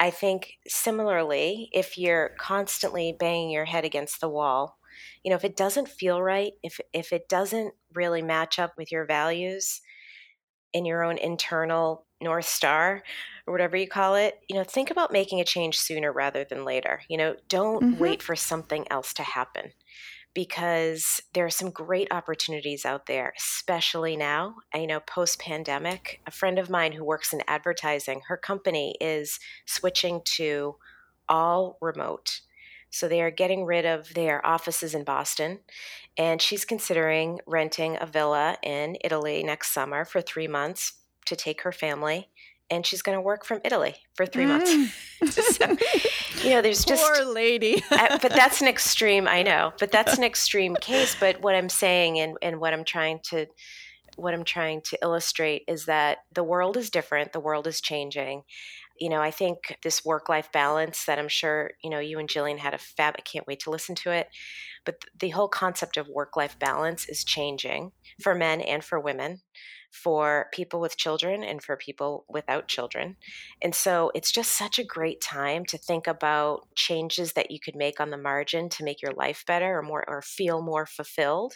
I 0.00 0.10
think 0.10 0.58
similarly 0.68 1.70
if 1.72 1.98
you're 1.98 2.30
constantly 2.38 3.16
banging 3.18 3.50
your 3.50 3.64
head 3.64 3.84
against 3.84 4.20
the 4.20 4.28
wall 4.28 4.77
you 5.22 5.30
know 5.30 5.36
if 5.36 5.44
it 5.44 5.56
doesn't 5.56 5.88
feel 5.88 6.22
right 6.22 6.52
if 6.62 6.80
if 6.92 7.12
it 7.12 7.28
doesn't 7.28 7.74
really 7.94 8.22
match 8.22 8.58
up 8.58 8.72
with 8.76 8.90
your 8.92 9.04
values 9.04 9.80
in 10.72 10.84
your 10.84 11.02
own 11.02 11.18
internal 11.18 12.06
north 12.20 12.46
star 12.46 13.02
or 13.46 13.52
whatever 13.52 13.76
you 13.76 13.88
call 13.88 14.14
it 14.14 14.40
you 14.48 14.56
know 14.56 14.64
think 14.64 14.90
about 14.90 15.12
making 15.12 15.40
a 15.40 15.44
change 15.44 15.78
sooner 15.78 16.12
rather 16.12 16.44
than 16.44 16.64
later 16.64 17.00
you 17.08 17.16
know 17.16 17.34
don't 17.48 17.82
mm-hmm. 17.82 18.02
wait 18.02 18.22
for 18.22 18.36
something 18.36 18.84
else 18.90 19.12
to 19.12 19.22
happen 19.22 19.72
because 20.34 21.20
there 21.32 21.44
are 21.44 21.50
some 21.50 21.70
great 21.70 22.08
opportunities 22.10 22.84
out 22.84 23.06
there 23.06 23.32
especially 23.38 24.16
now 24.16 24.56
you 24.74 24.86
know 24.86 25.00
post 25.00 25.40
pandemic 25.40 26.20
a 26.26 26.30
friend 26.30 26.58
of 26.58 26.70
mine 26.70 26.92
who 26.92 27.04
works 27.04 27.32
in 27.32 27.42
advertising 27.46 28.20
her 28.28 28.36
company 28.36 28.94
is 29.00 29.38
switching 29.66 30.20
to 30.24 30.76
all 31.28 31.78
remote 31.80 32.40
so 32.90 33.08
they 33.08 33.20
are 33.20 33.30
getting 33.30 33.64
rid 33.64 33.84
of 33.84 34.14
their 34.14 34.44
offices 34.44 34.94
in 34.94 35.04
Boston. 35.04 35.60
And 36.16 36.42
she's 36.42 36.64
considering 36.64 37.40
renting 37.46 37.96
a 38.00 38.06
villa 38.06 38.56
in 38.62 38.96
Italy 39.04 39.42
next 39.42 39.72
summer 39.72 40.04
for 40.04 40.20
three 40.20 40.48
months 40.48 40.94
to 41.26 41.36
take 41.36 41.62
her 41.62 41.72
family. 41.72 42.28
And 42.70 42.84
she's 42.84 43.02
going 43.02 43.16
to 43.16 43.22
work 43.22 43.46
from 43.46 43.60
Italy 43.64 43.94
for 44.14 44.26
three 44.26 44.44
mm. 44.44 44.48
months. 44.48 45.56
so, 45.56 45.76
you 46.42 46.50
know, 46.50 46.60
there's 46.60 46.84
just. 46.84 47.02
Poor 47.02 47.24
lady. 47.32 47.82
but 47.90 48.30
that's 48.30 48.60
an 48.60 48.68
extreme, 48.68 49.26
I 49.26 49.42
know, 49.42 49.72
but 49.78 49.90
that's 49.90 50.18
an 50.18 50.24
extreme 50.24 50.76
case. 50.76 51.16
But 51.18 51.40
what 51.40 51.54
I'm 51.54 51.70
saying 51.70 52.18
and, 52.18 52.36
and 52.42 52.60
what 52.60 52.74
I'm 52.74 52.84
trying 52.84 53.20
to 53.30 53.46
what 54.16 54.34
I'm 54.34 54.44
trying 54.44 54.82
to 54.82 54.98
illustrate 55.00 55.62
is 55.68 55.84
that 55.84 56.18
the 56.32 56.42
world 56.42 56.76
is 56.76 56.90
different, 56.90 57.32
the 57.32 57.40
world 57.40 57.68
is 57.68 57.80
changing 57.80 58.42
you 59.00 59.08
know, 59.08 59.20
I 59.20 59.30
think 59.30 59.76
this 59.82 60.04
work 60.04 60.28
life 60.28 60.50
balance 60.52 61.04
that 61.06 61.18
I'm 61.18 61.28
sure, 61.28 61.72
you 61.82 61.90
know, 61.90 61.98
you 61.98 62.18
and 62.18 62.28
Jillian 62.28 62.58
had 62.58 62.74
a 62.74 62.78
fab, 62.78 63.14
I 63.18 63.22
can't 63.22 63.46
wait 63.46 63.60
to 63.60 63.70
listen 63.70 63.94
to 63.96 64.10
it. 64.10 64.28
But 64.84 65.04
the 65.18 65.30
whole 65.30 65.48
concept 65.48 65.96
of 65.96 66.08
work 66.08 66.36
life 66.36 66.58
balance 66.58 67.08
is 67.08 67.24
changing 67.24 67.92
for 68.22 68.34
men 68.34 68.60
and 68.60 68.82
for 68.82 68.98
women, 68.98 69.40
for 69.90 70.46
people 70.52 70.80
with 70.80 70.96
children 70.96 71.42
and 71.42 71.62
for 71.62 71.76
people 71.76 72.24
without 72.28 72.68
children. 72.68 73.16
And 73.62 73.74
so 73.74 74.10
it's 74.14 74.32
just 74.32 74.52
such 74.56 74.78
a 74.78 74.84
great 74.84 75.20
time 75.20 75.64
to 75.66 75.78
think 75.78 76.06
about 76.06 76.68
changes 76.74 77.32
that 77.34 77.50
you 77.50 77.58
could 77.60 77.76
make 77.76 78.00
on 78.00 78.10
the 78.10 78.16
margin 78.16 78.68
to 78.70 78.84
make 78.84 79.02
your 79.02 79.12
life 79.12 79.44
better 79.46 79.78
or 79.78 79.82
more 79.82 80.04
or 80.08 80.22
feel 80.22 80.62
more 80.62 80.86
fulfilled 80.86 81.54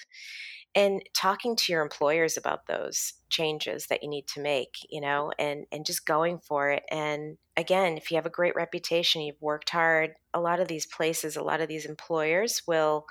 and 0.75 1.03
talking 1.15 1.55
to 1.55 1.73
your 1.73 1.83
employers 1.83 2.37
about 2.37 2.67
those 2.67 3.15
changes 3.29 3.87
that 3.87 4.03
you 4.03 4.09
need 4.09 4.27
to 4.27 4.41
make 4.41 4.75
you 4.91 5.01
know 5.01 5.33
and 5.39 5.67
and 5.73 5.87
just 5.87 6.07
going 6.07 6.39
for 6.39 6.71
it 6.71 6.83
and 6.91 7.37
again 7.57 7.97
if 7.97 8.11
you 8.11 8.17
have 8.17 8.27
a 8.27 8.31
great 8.31 8.55
reputation 8.55 9.23
you've 9.23 9.41
worked 9.41 9.71
hard 9.71 10.13
a 10.35 10.41
lot 10.41 10.61
of 10.61 10.69
these 10.69 10.87
places 10.87 11.37
a 11.37 11.43
lot 11.43 11.61
of 11.61 11.69
these 11.69 11.87
employers 11.87 12.63
will 12.67 13.07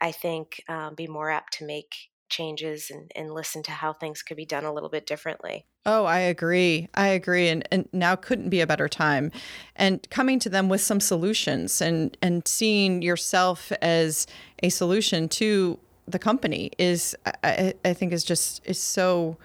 i 0.00 0.10
think 0.12 0.62
um, 0.68 0.94
be 0.94 1.06
more 1.06 1.30
apt 1.30 1.52
to 1.54 1.66
make 1.66 1.94
changes 2.30 2.90
and, 2.90 3.10
and 3.14 3.32
listen 3.32 3.62
to 3.62 3.70
how 3.70 3.92
things 3.92 4.22
could 4.22 4.36
be 4.36 4.46
done 4.46 4.64
a 4.64 4.72
little 4.72 4.88
bit 4.88 5.06
differently 5.06 5.66
Oh, 5.86 6.06
I 6.06 6.20
agree. 6.20 6.88
I 6.94 7.08
agree. 7.08 7.48
And, 7.48 7.68
and 7.70 7.86
now 7.92 8.16
couldn't 8.16 8.48
be 8.48 8.62
a 8.62 8.66
better 8.66 8.88
time. 8.88 9.30
And 9.76 10.08
coming 10.08 10.38
to 10.38 10.48
them 10.48 10.70
with 10.70 10.80
some 10.80 10.98
solutions 10.98 11.82
and, 11.82 12.16
and 12.22 12.48
seeing 12.48 13.02
yourself 13.02 13.70
as 13.82 14.26
a 14.62 14.70
solution 14.70 15.28
to 15.28 15.78
the 16.06 16.18
company 16.18 16.70
is 16.78 17.16
I, 17.42 17.74
I 17.84 17.92
think 17.92 18.12
is 18.12 18.24
just 18.24 18.60
is 18.64 18.80
so 18.80 19.36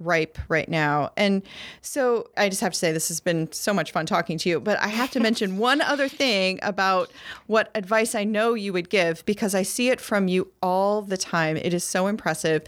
ripe 0.00 0.38
right 0.48 0.68
now. 0.68 1.12
And 1.16 1.42
so 1.82 2.30
I 2.36 2.48
just 2.48 2.62
have 2.62 2.72
to 2.72 2.78
say 2.78 2.90
this 2.90 3.08
has 3.08 3.20
been 3.20 3.52
so 3.52 3.72
much 3.72 3.92
fun 3.92 4.06
talking 4.06 4.38
to 4.38 4.48
you, 4.48 4.58
but 4.58 4.78
I 4.80 4.88
have 4.88 5.10
to 5.12 5.20
mention 5.28 5.58
one 5.58 5.82
other 5.82 6.08
thing 6.08 6.58
about 6.62 7.10
what 7.46 7.70
advice 7.74 8.14
I 8.14 8.24
know 8.24 8.54
you 8.54 8.72
would 8.72 8.88
give 8.88 9.24
because 9.26 9.54
I 9.54 9.62
see 9.62 9.90
it 9.90 10.00
from 10.00 10.26
you 10.26 10.50
all 10.62 11.02
the 11.02 11.18
time. 11.18 11.56
It 11.56 11.74
is 11.74 11.84
so 11.84 12.06
impressive, 12.06 12.64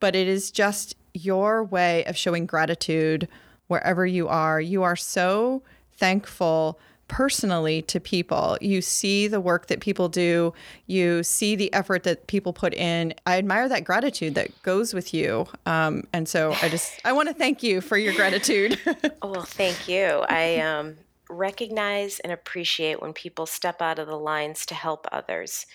but 0.00 0.16
it 0.16 0.26
is 0.26 0.50
just 0.50 0.96
your 1.12 1.62
way 1.62 2.04
of 2.04 2.16
showing 2.16 2.46
gratitude 2.46 3.28
wherever 3.66 4.06
you 4.06 4.26
are. 4.26 4.60
You 4.60 4.82
are 4.82 4.96
so 4.96 5.62
thankful 5.92 6.80
personally 7.10 7.82
to 7.82 7.98
people. 7.98 8.56
You 8.60 8.80
see 8.80 9.26
the 9.26 9.40
work 9.40 9.66
that 9.66 9.80
people 9.80 10.08
do, 10.08 10.54
you 10.86 11.24
see 11.24 11.56
the 11.56 11.70
effort 11.74 12.04
that 12.04 12.28
people 12.28 12.52
put 12.52 12.72
in. 12.72 13.12
I 13.26 13.36
admire 13.36 13.68
that 13.68 13.82
gratitude 13.82 14.36
that 14.36 14.62
goes 14.62 14.94
with 14.94 15.12
you. 15.12 15.46
Um, 15.66 16.04
and 16.12 16.28
so 16.28 16.54
I 16.62 16.68
just, 16.68 17.00
I 17.04 17.12
want 17.12 17.28
to 17.28 17.34
thank 17.34 17.64
you 17.64 17.80
for 17.80 17.98
your 17.98 18.14
gratitude. 18.14 18.78
well, 19.22 19.42
thank 19.42 19.88
you. 19.88 20.24
I 20.28 20.60
um, 20.60 20.98
recognize 21.28 22.20
and 22.20 22.32
appreciate 22.32 23.02
when 23.02 23.12
people 23.12 23.44
step 23.44 23.82
out 23.82 23.98
of 23.98 24.06
the 24.06 24.18
lines 24.18 24.64
to 24.66 24.74
help 24.76 25.08
others. 25.10 25.66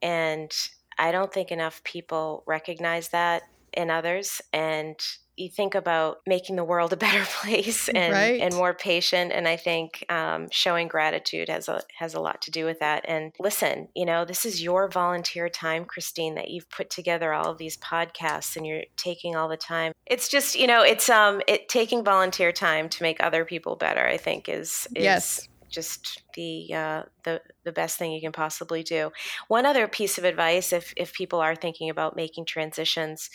And 0.00 0.52
I 0.96 1.10
don't 1.10 1.32
think 1.32 1.50
enough 1.50 1.82
people 1.82 2.44
recognize 2.46 3.08
that 3.08 3.42
in 3.72 3.90
others. 3.90 4.40
And 4.52 4.96
you 5.38 5.48
think 5.48 5.74
about 5.74 6.18
making 6.26 6.56
the 6.56 6.64
world 6.64 6.92
a 6.92 6.96
better 6.96 7.24
place 7.42 7.88
and, 7.94 8.12
right. 8.12 8.40
and 8.40 8.54
more 8.54 8.74
patient. 8.74 9.32
And 9.32 9.46
I 9.46 9.56
think 9.56 10.04
um, 10.08 10.48
showing 10.50 10.88
gratitude 10.88 11.48
has 11.48 11.68
a 11.68 11.82
has 11.98 12.14
a 12.14 12.20
lot 12.20 12.42
to 12.42 12.50
do 12.50 12.64
with 12.64 12.80
that. 12.80 13.04
And 13.08 13.32
listen, 13.38 13.88
you 13.94 14.06
know, 14.06 14.24
this 14.24 14.44
is 14.44 14.62
your 14.62 14.88
volunteer 14.88 15.48
time, 15.48 15.84
Kristine, 15.84 16.34
that 16.36 16.50
you've 16.50 16.70
put 16.70 16.90
together 16.90 17.32
all 17.32 17.50
of 17.50 17.58
these 17.58 17.76
podcasts 17.76 18.56
and 18.56 18.66
you're 18.66 18.84
taking 18.96 19.36
all 19.36 19.48
the 19.48 19.56
time. 19.56 19.92
It's 20.06 20.28
just, 20.28 20.58
you 20.58 20.66
know, 20.66 20.82
it's 20.82 21.08
um 21.08 21.40
it 21.46 21.68
taking 21.68 22.04
volunteer 22.04 22.52
time 22.52 22.88
to 22.90 23.02
make 23.02 23.22
other 23.22 23.44
people 23.44 23.76
better, 23.76 24.06
I 24.06 24.16
think 24.16 24.48
is, 24.48 24.86
is 24.94 25.04
yes 25.04 25.47
just 25.68 26.22
the 26.34 26.72
uh, 26.74 27.02
the 27.24 27.40
the 27.64 27.72
best 27.72 27.98
thing 27.98 28.12
you 28.12 28.20
can 28.20 28.32
possibly 28.32 28.82
do. 28.82 29.10
One 29.48 29.66
other 29.66 29.86
piece 29.88 30.18
of 30.18 30.24
advice, 30.24 30.72
if 30.72 30.92
if 30.96 31.12
people 31.12 31.40
are 31.40 31.54
thinking 31.54 31.90
about 31.90 32.16
making 32.16 32.46
transitions, 32.46 33.30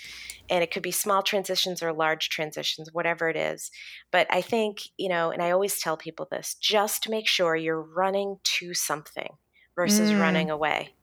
and 0.50 0.64
it 0.64 0.72
could 0.72 0.84
be 0.84 0.92
small 0.92 1.22
transitions 1.22 1.82
or 1.82 1.94
large 1.94 2.30
transitions, 2.30 2.94
whatever 2.94 3.30
it 3.30 3.36
is, 3.36 3.72
but 4.12 4.28
I 4.30 4.42
think 4.42 4.80
you 4.98 5.10
know, 5.10 5.32
and 5.32 5.42
I 5.42 5.52
always 5.52 5.80
tell 5.80 5.98
people 5.98 6.28
this: 6.32 6.56
just 6.56 7.10
make 7.10 7.28
sure 7.28 7.56
you're 7.56 7.82
running 7.82 8.38
to 8.58 8.74
something 8.74 9.38
versus 9.76 10.12
mm. 10.12 10.20
running 10.20 10.50
away. 10.50 10.94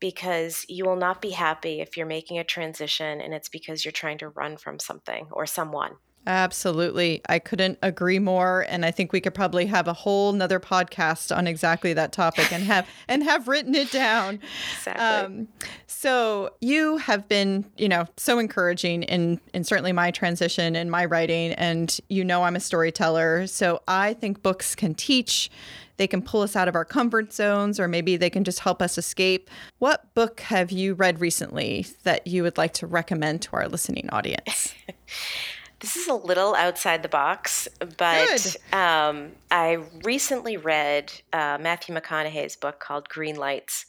Because 0.00 0.66
you 0.68 0.84
will 0.84 0.96
not 0.96 1.22
be 1.22 1.30
happy 1.30 1.80
if 1.80 1.96
you're 1.96 2.06
making 2.06 2.36
a 2.36 2.44
transition 2.44 3.20
and 3.20 3.32
it's 3.32 3.48
because 3.48 3.84
you're 3.84 3.92
trying 3.92 4.18
to 4.18 4.30
run 4.30 4.56
from 4.56 4.80
something 4.80 5.28
or 5.30 5.46
someone. 5.46 5.92
Absolutely. 6.26 7.20
I 7.28 7.38
couldn't 7.40 7.78
agree 7.82 8.20
more. 8.20 8.64
And 8.68 8.84
I 8.84 8.92
think 8.92 9.12
we 9.12 9.20
could 9.20 9.34
probably 9.34 9.66
have 9.66 9.88
a 9.88 9.92
whole 9.92 10.32
nother 10.32 10.60
podcast 10.60 11.36
on 11.36 11.46
exactly 11.46 11.92
that 11.94 12.12
topic 12.12 12.52
and 12.52 12.62
have 12.64 12.86
and 13.08 13.24
have 13.24 13.48
written 13.48 13.74
it 13.74 13.90
down. 13.90 14.38
Exactly. 14.76 15.04
Um, 15.04 15.48
so 15.86 16.50
you 16.60 16.98
have 16.98 17.28
been, 17.28 17.64
you 17.76 17.88
know, 17.88 18.06
so 18.16 18.38
encouraging 18.38 19.02
in 19.04 19.40
in 19.52 19.64
certainly 19.64 19.92
my 19.92 20.10
transition 20.12 20.76
and 20.76 20.90
my 20.90 21.04
writing. 21.04 21.52
And 21.52 21.98
you 22.08 22.24
know 22.24 22.44
I'm 22.44 22.56
a 22.56 22.60
storyteller. 22.60 23.46
So 23.48 23.82
I 23.88 24.14
think 24.14 24.42
books 24.42 24.74
can 24.76 24.94
teach. 24.94 25.50
They 25.96 26.06
can 26.06 26.22
pull 26.22 26.42
us 26.42 26.56
out 26.56 26.68
of 26.68 26.74
our 26.74 26.84
comfort 26.84 27.32
zones, 27.32 27.78
or 27.78 27.86
maybe 27.86 28.16
they 28.16 28.30
can 28.30 28.44
just 28.44 28.60
help 28.60 28.80
us 28.80 28.96
escape. 28.96 29.50
What 29.78 30.12
book 30.14 30.40
have 30.40 30.72
you 30.72 30.94
read 30.94 31.20
recently 31.20 31.86
that 32.04 32.26
you 32.26 32.42
would 32.42 32.56
like 32.56 32.72
to 32.74 32.86
recommend 32.86 33.42
to 33.42 33.50
our 33.52 33.68
listening 33.68 34.08
audience? 34.10 34.74
This 35.82 35.96
is 35.96 36.06
a 36.06 36.14
little 36.14 36.54
outside 36.54 37.02
the 37.02 37.08
box, 37.08 37.66
but 37.98 38.56
um, 38.72 39.32
I 39.50 39.78
recently 40.04 40.56
read 40.56 41.12
uh, 41.32 41.58
Matthew 41.60 41.92
McConaughey's 41.92 42.54
book 42.54 42.78
called 42.78 43.08
Greenlights. 43.08 43.84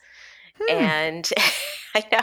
Hmm. 0.59 0.71
And 0.75 1.29
I 1.95 2.03
know 2.11 2.19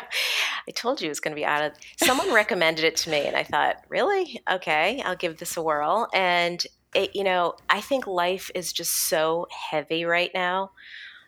I 0.68 0.72
told 0.72 1.00
you 1.00 1.06
it 1.06 1.10
was 1.10 1.20
going 1.20 1.30
to 1.30 1.40
be 1.40 1.44
out 1.44 1.62
of. 1.62 1.72
Someone 1.98 2.34
recommended 2.34 2.84
it 2.84 2.96
to 2.96 3.10
me, 3.10 3.26
and 3.26 3.36
I 3.36 3.44
thought, 3.44 3.76
really? 3.88 4.42
Okay, 4.50 5.00
I'll 5.04 5.14
give 5.14 5.38
this 5.38 5.56
a 5.56 5.62
whirl. 5.62 6.08
And 6.12 6.66
it, 6.92 7.14
you 7.14 7.22
know, 7.22 7.54
I 7.68 7.80
think 7.80 8.08
life 8.08 8.50
is 8.56 8.72
just 8.72 8.92
so 8.92 9.46
heavy 9.70 10.04
right 10.04 10.32
now 10.34 10.72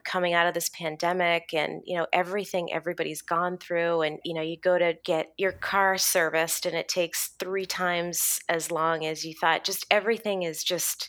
coming 0.05 0.35
out 0.35 0.47
of 0.47 0.55
this 0.55 0.69
pandemic 0.71 1.55
and 1.55 1.83
you 1.85 1.97
know 1.97 2.07
everything 2.12 2.73
everybody's 2.73 3.23
gone 3.23 3.59
through 3.59 4.03
and 4.03 4.19
you 4.25 4.35
know 4.35 4.43
you 4.43 4.57
go 4.59 4.79
to 4.79 4.95
get 5.05 5.33
your 5.38 5.53
car 5.53 5.97
serviced 5.99 6.67
and 6.67 6.77
it 6.77 6.88
takes 6.88 7.35
3 7.38 7.67
times 7.67 8.41
as 8.49 8.71
long 8.71 9.05
as 9.05 9.25
you 9.25 9.35
thought 9.35 9.65
just 9.65 9.87
everything 9.91 10.43
is 10.43 10.62
just 10.65 11.09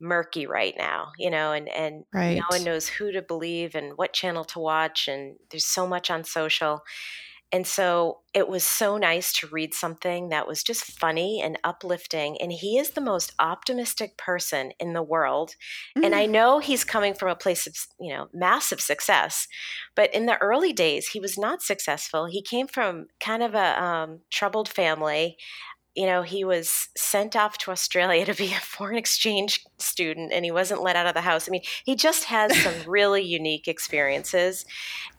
murky 0.00 0.46
right 0.46 0.74
now 0.76 1.12
you 1.18 1.30
know 1.30 1.52
and 1.52 1.68
and 1.68 2.04
right. 2.12 2.36
no 2.36 2.44
one 2.50 2.64
knows 2.64 2.88
who 2.88 3.12
to 3.12 3.22
believe 3.22 3.74
and 3.74 3.96
what 3.96 4.12
channel 4.12 4.44
to 4.44 4.58
watch 4.58 5.08
and 5.08 5.36
there's 5.50 5.66
so 5.66 5.86
much 5.86 6.10
on 6.10 6.24
social 6.24 6.82
and 7.54 7.68
so 7.68 8.18
it 8.34 8.48
was 8.48 8.64
so 8.64 8.96
nice 8.96 9.32
to 9.34 9.46
read 9.46 9.74
something 9.74 10.30
that 10.30 10.48
was 10.48 10.64
just 10.64 10.98
funny 10.98 11.40
and 11.40 11.56
uplifting. 11.62 12.36
And 12.42 12.50
he 12.50 12.78
is 12.78 12.90
the 12.90 13.00
most 13.00 13.32
optimistic 13.38 14.18
person 14.18 14.72
in 14.80 14.92
the 14.92 15.04
world. 15.04 15.50
Mm-hmm. 15.96 16.04
And 16.04 16.16
I 16.16 16.26
mm. 16.26 16.30
know 16.30 16.58
he's 16.58 16.82
coming 16.82 17.14
from 17.14 17.28
a 17.28 17.36
place 17.36 17.68
of, 17.68 17.76
you 18.00 18.12
know, 18.12 18.26
massive 18.34 18.80
success. 18.80 19.46
But 19.94 20.12
in 20.12 20.26
the 20.26 20.36
early 20.38 20.72
days, 20.72 21.10
he 21.10 21.20
was 21.20 21.38
not 21.38 21.62
successful. 21.62 22.26
He 22.26 22.42
came 22.42 22.66
from 22.66 23.06
kind 23.20 23.44
of 23.44 23.54
a 23.54 23.80
um, 23.80 24.22
troubled 24.32 24.68
family 24.68 25.36
you 25.94 26.06
know, 26.06 26.22
he 26.22 26.44
was 26.44 26.88
sent 26.96 27.36
off 27.36 27.56
to 27.58 27.70
Australia 27.70 28.24
to 28.26 28.34
be 28.34 28.52
a 28.52 28.60
foreign 28.60 28.96
exchange 28.96 29.64
student 29.78 30.32
and 30.32 30.44
he 30.44 30.50
wasn't 30.50 30.82
let 30.82 30.96
out 30.96 31.06
of 31.06 31.14
the 31.14 31.20
house. 31.20 31.48
I 31.48 31.50
mean, 31.50 31.62
he 31.84 31.94
just 31.94 32.24
has 32.24 32.56
some 32.62 32.74
really 32.86 33.22
unique 33.22 33.68
experiences. 33.68 34.64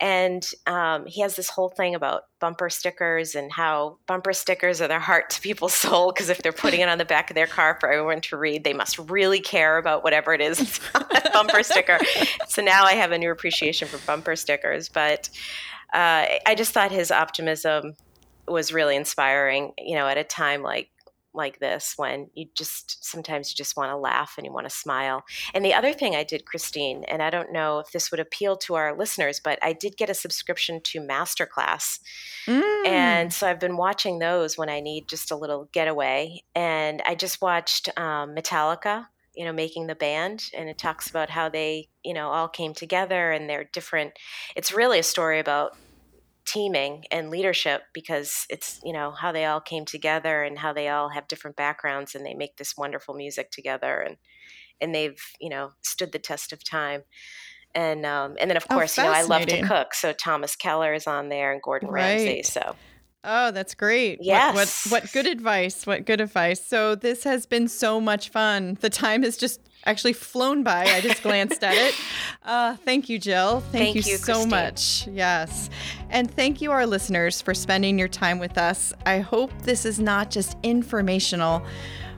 And 0.01 0.45
um, 0.67 1.05
he 1.05 1.21
has 1.21 1.35
this 1.35 1.49
whole 1.49 1.69
thing 1.69 1.95
about 1.95 2.23
bumper 2.39 2.69
stickers 2.69 3.35
and 3.35 3.51
how 3.51 3.97
bumper 4.05 4.33
stickers 4.33 4.81
are 4.81 4.89
their 4.89 4.99
heart 4.99 5.29
to 5.31 5.41
people's 5.41 5.73
soul 5.73 6.11
because 6.11 6.29
if 6.29 6.41
they're 6.41 6.51
putting 6.51 6.81
it 6.81 6.89
on 6.89 6.97
the 6.97 7.05
back 7.05 7.29
of 7.29 7.35
their 7.35 7.47
car 7.47 7.77
for 7.79 7.89
everyone 7.89 8.19
to 8.21 8.35
read, 8.35 8.65
they 8.65 8.73
must 8.73 8.99
really 8.99 9.39
care 9.39 9.77
about 9.77 10.03
whatever 10.03 10.33
it 10.33 10.41
is 10.41 10.79
on 10.95 11.05
that 11.11 11.31
bumper 11.31 11.63
sticker. 11.63 11.99
So 12.49 12.61
now 12.61 12.83
I 12.83 12.93
have 12.93 13.11
a 13.11 13.17
new 13.17 13.31
appreciation 13.31 13.87
for 13.87 13.97
bumper 14.05 14.35
stickers. 14.35 14.89
But 14.89 15.29
uh, 15.93 16.27
I 16.45 16.55
just 16.57 16.73
thought 16.73 16.91
his 16.91 17.11
optimism 17.11 17.95
was 18.47 18.73
really 18.73 18.95
inspiring, 18.95 19.73
you 19.77 19.95
know, 19.95 20.07
at 20.07 20.17
a 20.17 20.23
time 20.23 20.61
like 20.61 20.89
like 21.35 21.59
this 21.59 21.93
when 21.97 22.29
you 22.33 22.47
just 22.55 23.03
sometimes 23.03 23.51
you 23.51 23.55
just 23.55 23.75
want 23.75 23.91
to 23.91 23.97
laugh 23.97 24.35
and 24.37 24.45
you 24.45 24.53
want 24.53 24.67
to 24.67 24.75
smile. 24.75 25.23
And 25.53 25.63
the 25.63 25.73
other 25.73 25.93
thing 25.93 26.15
I 26.15 26.23
did, 26.23 26.45
Kristine, 26.45 27.03
and 27.07 27.21
I 27.21 27.29
don't 27.29 27.51
know 27.51 27.79
if 27.79 27.91
this 27.91 28.09
would 28.09 28.19
appeal 28.19 28.57
to 28.57 28.75
our 28.75 28.97
listeners, 28.97 29.39
but 29.43 29.59
I 29.61 29.73
did 29.73 29.97
get 29.97 30.09
a 30.09 30.13
subscription 30.13 30.81
to 30.85 31.01
Masterclass. 31.01 31.99
Mm. 32.47 32.87
And 32.87 33.33
so 33.33 33.47
I've 33.47 33.59
been 33.59 33.77
watching 33.77 34.19
those 34.19 34.57
when 34.57 34.69
I 34.69 34.79
need 34.79 35.07
just 35.07 35.31
a 35.31 35.35
little 35.35 35.69
getaway. 35.71 36.43
And 36.55 37.01
I 37.05 37.15
just 37.15 37.41
watched 37.41 37.89
um, 37.97 38.33
Metallica 38.33 39.07
you 39.35 39.43
know 39.43 39.51
making 39.51 39.87
the 39.87 39.95
band 39.95 40.45
and 40.57 40.69
it 40.69 40.77
talks 40.77 41.09
about 41.09 41.29
how 41.29 41.49
they 41.49 41.89
you 42.03 42.13
know 42.13 42.29
all 42.29 42.47
came 42.47 42.73
together 42.73 43.31
and 43.31 43.49
they're 43.49 43.65
different 43.65 44.13
it's 44.55 44.71
really 44.71 44.99
a 44.99 45.03
story 45.03 45.39
about 45.39 45.75
teaming 46.45 47.03
and 47.11 47.29
leadership 47.29 47.83
because 47.93 48.45
it's 48.49 48.79
you 48.83 48.93
know 48.93 49.11
how 49.11 49.31
they 49.31 49.45
all 49.45 49.59
came 49.59 49.83
together 49.83 50.43
and 50.43 50.59
how 50.59 50.71
they 50.71 50.87
all 50.89 51.09
have 51.09 51.27
different 51.27 51.55
backgrounds 51.55 52.13
and 52.13 52.25
they 52.25 52.33
make 52.33 52.57
this 52.57 52.77
wonderful 52.77 53.15
music 53.15 53.49
together 53.51 53.99
and 54.01 54.17
and 54.79 54.93
they've 54.93 55.21
you 55.39 55.49
know 55.49 55.71
stood 55.81 56.11
the 56.11 56.19
test 56.19 56.53
of 56.53 56.63
time 56.63 57.03
and 57.73 58.05
um, 58.05 58.35
and 58.39 58.49
then 58.49 58.57
of 58.57 58.65
oh, 58.69 58.75
course 58.75 58.97
oh, 58.97 59.03
you 59.03 59.09
know 59.09 59.15
I 59.15 59.23
love 59.23 59.45
to 59.47 59.61
cook 59.63 59.93
so 59.93 60.13
Thomas 60.13 60.55
Keller 60.55 60.93
is 60.93 61.07
on 61.07 61.29
there 61.29 61.51
and 61.51 61.61
Gordon 61.61 61.89
right. 61.89 62.15
Ramsay 62.15 62.43
so 62.43 62.75
Oh, 63.25 63.51
that's 63.51 63.73
great. 63.73 64.19
Yes. 64.21 64.55
What, 64.55 64.91
what, 64.91 65.03
what 65.03 65.11
good 65.13 65.25
advice. 65.27 65.85
What 65.85 66.05
good 66.05 66.21
advice. 66.21 66.63
So 66.63 66.95
this 66.95 67.23
has 67.23 67.45
been 67.45 67.67
so 67.67 67.99
much 67.99 68.29
fun. 68.29 68.77
The 68.81 68.89
time 68.89 69.23
has 69.23 69.35
just 69.35 69.59
actually 69.85 70.13
flown 70.13 70.63
by. 70.63 70.83
I 70.85 71.01
just 71.01 71.21
glanced 71.23 71.63
at 71.63 71.75
it. 71.75 71.95
Uh, 72.45 72.75
thank 72.85 73.09
you, 73.09 73.17
Jill. 73.17 73.61
Thank, 73.71 73.71
thank 73.71 73.95
you, 73.95 74.11
you, 74.11 74.17
so 74.17 74.33
Kristine. 74.33 74.49
much. 74.51 75.07
Yes. 75.07 75.71
And 76.11 76.29
thank 76.29 76.61
you, 76.61 76.71
our 76.71 76.85
listeners, 76.85 77.41
for 77.41 77.55
spending 77.55 77.97
your 77.97 78.07
time 78.07 78.37
with 78.37 78.59
us. 78.59 78.93
I 79.07 79.17
hope 79.17 79.51
this 79.63 79.83
is 79.83 79.99
not 79.99 80.29
just 80.29 80.55
informational 80.61 81.65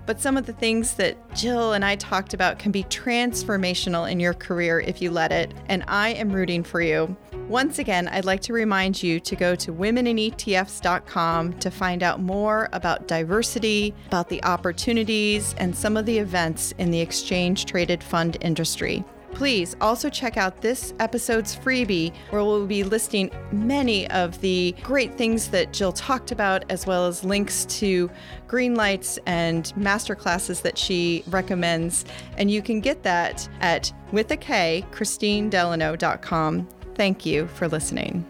but 0.08 0.20
some 0.20 0.38
of 0.38 0.46
the 0.46 0.54
things 0.54 0.94
that 0.96 1.18
Jill 1.36 1.74
and 1.74 1.86
I 1.86 1.98
talked 1.98 2.34
about 2.34 2.58
can 2.58 2.72
be 2.72 2.86
transformational 2.86 4.10
in 4.10 4.20
your 4.20 4.34
career 4.34 4.80
if 4.80 5.02
you 5.02 5.12
let 5.12 5.32
it, 5.32 5.54
and 5.68 5.84
I 5.88 6.10
am 6.14 6.32
rooting 6.32 6.64
for 6.64 6.82
you. 6.82 7.16
Once 7.50 7.78
again, 7.78 8.08
I'd 8.08 8.26
like 8.26 8.42
to 8.42 8.54
remind 8.54 9.04
you 9.04 9.20
to 9.20 9.36
go 9.36 9.54
to 9.56 9.74
womeninetfs.com 9.74 11.60
to 11.60 11.72
find 11.72 12.04
out 12.04 12.22
more 12.22 12.70
about 12.74 13.08
diversity, 13.08 13.94
about 14.08 14.30
the 14.30 14.44
opportunities, 14.44 15.54
and 15.58 15.76
some 15.76 15.98
of 15.98 16.06
the 16.06 16.18
events 16.18 16.74
in 16.78 16.90
the 16.90 17.00
exchange 17.00 17.66
traded 17.66 18.02
fund 18.02 18.38
industry. 18.42 19.04
Please 19.38 19.76
also 19.82 20.10
check 20.10 20.36
out 20.36 20.62
this 20.62 20.96
episode's 21.00 21.56
freebie, 21.56 22.12
where 22.32 22.44
we'll 22.44 22.66
be 22.66 22.84
listing 22.84 23.30
many 23.52 24.10
of 24.10 24.42
the 24.42 24.74
great 24.82 25.16
things 25.16 25.50
that 25.50 25.72
Jill 25.72 25.92
talked 25.92 26.32
about, 26.32 26.66
as 26.72 26.88
well 26.88 27.06
as 27.06 27.24
links 27.24 27.66
to 27.66 28.10
Greenlights 28.48 29.20
and 29.28 29.66
masterclasses 29.78 30.64
that 30.64 30.76
she 30.76 31.24
recommends. 31.28 32.04
And 32.38 32.50
you 32.50 32.64
can 32.64 32.82
get 32.82 33.04
that 33.04 33.48
at 33.62 33.94
with 34.12 34.32
a 34.32 34.38
K, 34.38 34.84
KristineDelano.com. 34.90 36.68
Thank 36.96 37.24
you 37.24 37.46
for 37.46 37.68
listening. 37.68 38.26